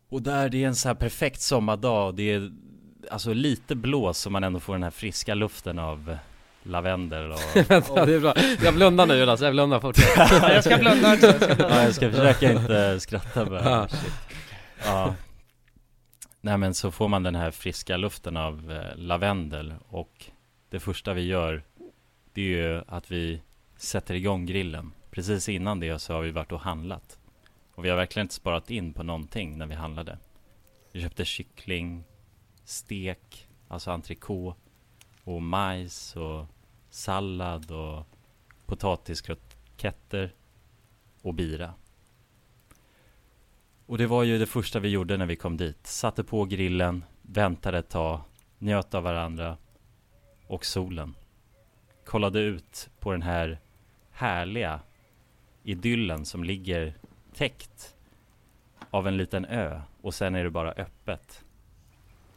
[0.09, 2.51] Och där det är en så här perfekt sommardag Det är
[3.11, 6.17] alltså lite blås så man ändå får den här friska luften av eh,
[6.63, 7.39] lavendel och
[7.69, 8.33] Vänta, det är bra
[8.63, 11.75] Jag blundar nu Jonas, jag blundar fortsätt Ja, jag ska blunda också, jag ska blunda
[11.75, 13.87] Ja, jag ska försöka inte skratta bara.
[13.87, 14.13] Shit.
[14.85, 15.15] Ja
[16.41, 20.25] Nej men så får man den här friska luften av eh, lavendel och
[20.69, 21.63] det första vi gör
[22.33, 23.41] det är ju att vi
[23.77, 24.91] sätter igång grillen.
[25.11, 27.17] Precis innan det så har vi varit och handlat.
[27.75, 30.17] Och vi har verkligen inte sparat in på någonting när vi handlade.
[30.91, 32.03] Vi köpte kyckling,
[32.63, 34.59] stek, alltså entrecote
[35.23, 36.45] och majs och
[36.89, 38.05] sallad och
[38.65, 40.33] potatiskroketter
[41.21, 41.73] och bira.
[43.85, 45.87] Och det var ju det första vi gjorde när vi kom dit.
[45.87, 48.21] Satte på grillen, väntade ett tag,
[48.57, 49.57] njöt av varandra
[50.47, 51.15] och solen.
[52.05, 53.59] Kollade ut på den här
[54.11, 54.79] härliga
[55.63, 56.97] idyllen som ligger
[57.35, 57.95] täckt
[58.91, 61.43] av en liten ö och sen är det bara öppet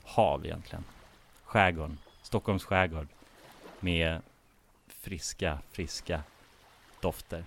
[0.05, 0.85] hav egentligen.
[1.45, 3.09] Skärgården, Stockholms skärgård
[3.81, 4.21] med
[4.89, 6.23] friska, friska
[7.01, 7.45] dofter.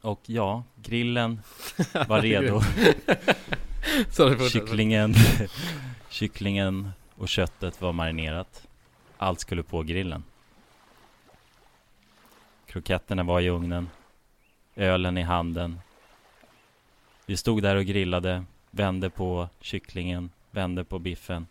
[0.00, 1.42] Och ja, grillen
[2.08, 2.60] var redo.
[4.50, 5.14] Kycklingen,
[6.08, 8.66] kycklingen och köttet var marinerat.
[9.18, 10.24] Allt skulle på grillen.
[12.66, 13.90] Kroketterna var i ugnen.
[14.76, 15.80] Ölen i handen.
[17.32, 21.46] Vi stod där och grillade, vände på kycklingen, vände på biffen,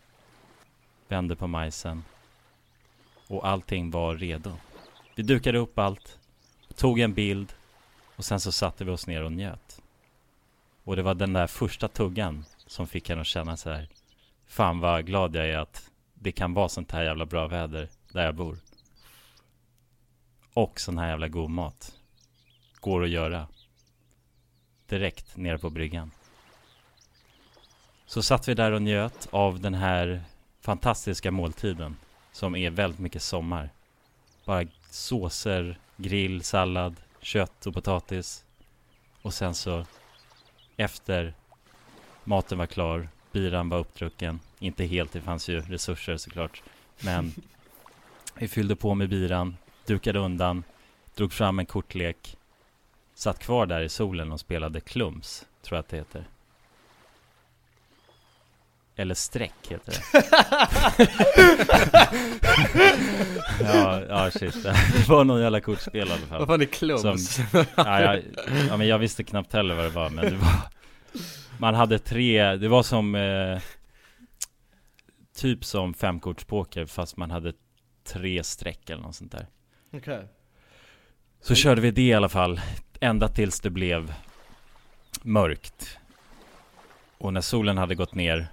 [1.08, 2.04] vände på majsen.
[3.28, 4.52] Och allting var redo.
[5.14, 6.18] Vi dukade upp allt,
[6.74, 7.52] tog en bild
[8.16, 9.82] och sen så satte vi oss ner och njöt.
[10.84, 13.88] Och det var den där första tuggan som fick henne att känna så här.
[14.46, 18.24] Fan vad glad jag är att det kan vara sånt här jävla bra väder där
[18.24, 18.58] jag bor.
[20.54, 21.92] Och sån här jävla god mat.
[22.80, 23.46] Går att göra.
[24.92, 26.10] Direkt nere på bryggan.
[28.06, 30.22] Så satt vi där och njöt av den här
[30.60, 31.96] fantastiska måltiden.
[32.32, 33.70] Som är väldigt mycket sommar.
[34.44, 38.44] Bara såser, grill, sallad, kött och potatis.
[39.22, 39.86] Och sen så
[40.76, 41.34] efter
[42.24, 44.40] maten var klar, biran var uppdrucken.
[44.58, 46.62] Inte helt, det fanns ju resurser såklart.
[47.00, 47.34] Men
[48.34, 50.64] vi fyllde på med biran, dukade undan,
[51.14, 52.36] drog fram en kortlek.
[53.14, 56.24] Satt kvar där i solen och spelade klums, tror jag att det heter.
[58.96, 60.02] Eller streck heter det.
[63.64, 64.62] ja, ja shit.
[64.62, 66.38] Det var någon jävla kortspel i alla fall.
[66.38, 67.34] Vad fan är klums?
[67.34, 68.22] Som, ja, jag,
[68.68, 70.52] ja, men jag visste knappt heller vad det var, men det var
[71.58, 73.60] Man hade tre, det var som eh,
[75.36, 77.52] Typ som femkortspoker fast man hade
[78.04, 79.46] tre streck eller något sånt där
[79.92, 80.28] Okej.
[81.40, 82.60] Så körde vi det i alla fall
[83.02, 84.14] Ända tills det blev
[85.22, 85.98] Mörkt
[87.18, 88.46] Och när solen hade gått ner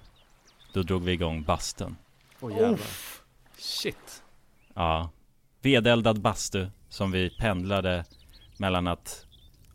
[0.72, 1.96] Då drog vi igång bastun
[2.40, 2.78] Åh jävlar.
[3.58, 4.22] Shit.
[4.74, 5.10] Ja
[5.62, 8.04] Vedeldad bastu som vi pendlade
[8.56, 9.26] mellan att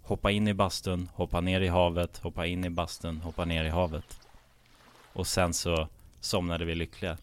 [0.04, 3.70] hoppa in i bastun, hoppa ner i havet, hoppa in i bastun, hoppa ner i
[3.70, 4.20] havet.
[5.14, 5.88] Och sen så
[6.20, 7.18] somnade vi lyckliga.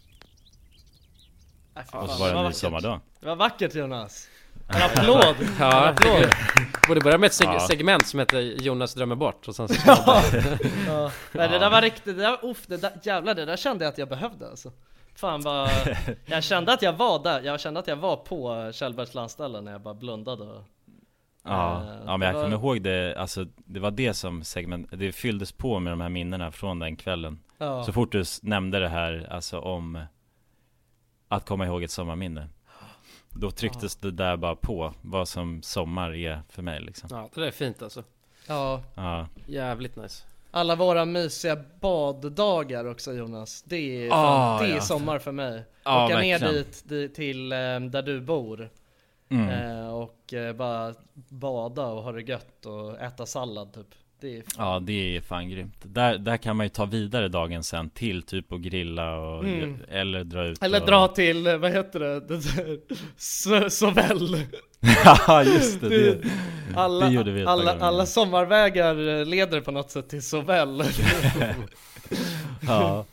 [1.75, 2.57] Äh, Och så var det en ny vackert.
[2.57, 3.01] sommardag.
[3.21, 4.29] Det var vackert Jonas!
[4.75, 5.35] En applåd!
[5.41, 6.29] En Ja, applåd!
[6.89, 7.61] borde börja med ett seg- Ja.
[7.61, 10.23] segment som heter Jonas drömmer bort och sen så Ja.
[10.87, 11.11] ja.
[11.33, 13.93] Nej, det där var riktigt, det där, uff, det där, jävlar det där kände jag
[13.93, 14.73] att jag behövde alltså
[15.15, 15.71] Fan vad,
[16.27, 19.73] jag kände att jag var där, jag kände att jag var på Kjellbergs landställe när
[19.73, 20.65] jag bara blundade och,
[21.45, 24.89] Ja, Eh, ja men jag var- kommer ihåg det, alltså det var det som segment,
[24.93, 27.39] det fylldes på med de här minnena från den kvällen.
[27.59, 27.85] Ja.
[27.85, 29.99] Så fort du nämnde det här, alltså om
[31.29, 32.49] att komma ihåg ett sommarminne.
[33.35, 37.09] Då trycktes det där bara på, vad som sommar är för mig liksom.
[37.13, 38.05] Ja, det där är fint alltså.
[38.49, 40.25] Ja, Ja, Jävligt nice.
[40.51, 44.81] alla våra mysiga baddagar också Jonas Det är, fan, det är ja.
[44.81, 48.71] sommar för mig Ja, Åka ner dit, dit till eh, där du bor
[49.29, 49.49] Mm.
[49.49, 50.95] eh, Och eh, bara
[51.29, 55.51] bada och ha det gött och äta sallad typ Det är ja det är fan
[55.51, 55.77] grymt.
[55.83, 59.77] Där, där kan man ju ta vidare dagen sen till typ och grilla och Mm.
[59.89, 60.87] eller dra ut Eller och...
[60.87, 62.21] dra till, vad heter det?
[62.21, 62.81] det där,
[63.17, 64.47] so, Sovell
[65.05, 66.29] Ja just det, det,
[66.77, 70.83] alla, det gjorde vi alla, alla sommarvägar leder på något sätt till Sovell
[72.67, 73.05] ja.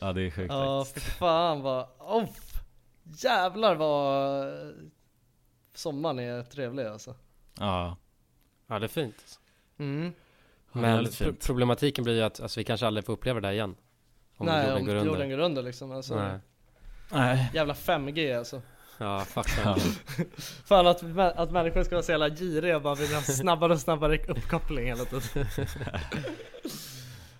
[0.00, 2.24] ja det är sjukt Ja för fan vad, oh,
[3.04, 4.52] jävlar vad
[5.74, 7.14] sommaren är trevlig alltså
[7.58, 7.96] Ja,
[8.66, 9.38] Ja, det är fint.
[9.78, 10.12] mm.
[10.72, 11.46] Men fint.
[11.46, 13.76] problematiken blir ju att alltså, vi kanske aldrig får uppleva det där igen.
[14.36, 15.12] Om Nej jorden om går under.
[15.12, 16.38] jorden går under liksom alltså, Nej.
[17.12, 17.50] Nej.
[17.54, 18.62] Jävla 5G alltså
[18.98, 19.76] Ja, fuck Ja.
[20.18, 20.24] ja.
[20.64, 23.80] Fan att, att människor ska vara så jävla giriga och bara vill ha snabbare och
[23.80, 25.22] snabbare uppkoppling hela tiden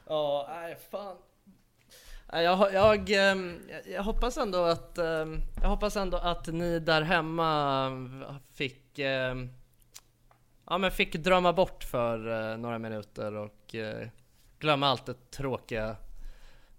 [0.08, 1.16] Ja, nej fan
[2.32, 6.78] Nej, jag, jag, ehm, jag, jag hoppas ändå att ehm, Jag hoppas ändå att ni
[6.78, 7.90] där hemma
[8.54, 9.48] fick ehm,
[10.70, 14.08] Ja men fick drömma bort för eh, några minuter och eh,
[14.58, 15.96] glömma allt det tråkiga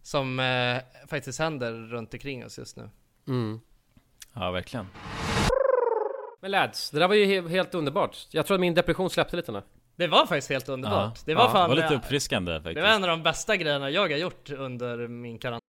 [0.01, 0.77] Som eh,
[1.07, 2.89] faktiskt händer runt omkring oss just nu
[3.27, 3.59] Mm.
[4.33, 4.87] Ja verkligen.
[6.41, 8.27] Men lads, det där var ju he- helt underbart.
[8.31, 9.61] Jag tror att min depression släppte lite nu.
[9.95, 11.17] Det var faktiskt helt underbart.
[11.17, 11.23] Ja.
[11.25, 12.75] Det var ja, fan det var lite uppfriskande faktiskt.
[12.75, 15.61] Det var en av de bästa grejerna jag har gjort under min karantän.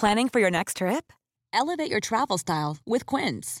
[0.00, 1.04] Planning for your next trip?
[1.62, 3.60] Elevate your travel style with Quince.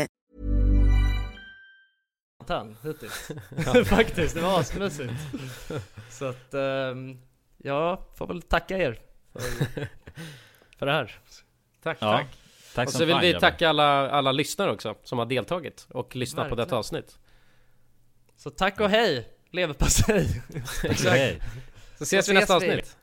[2.55, 3.31] Han hittills.
[3.89, 5.13] Faktiskt, det var asmysigt.
[6.09, 7.17] Så att, ehm,
[7.57, 8.99] jag får väl tacka er
[9.33, 9.41] för,
[10.79, 11.19] för det här.
[11.83, 12.17] Tack, Ja.
[12.17, 12.27] tack.
[12.75, 16.15] Tack och så vill fan, vi tacka alla, alla lyssnare också som har deltagit och
[16.15, 17.17] lyssnat på detta avsnitt.
[18.37, 19.27] Så tack och hej!
[19.51, 20.41] Leverpastej!
[20.83, 21.43] Exakt.
[21.97, 22.97] Så ses vi i nästa avsnitt.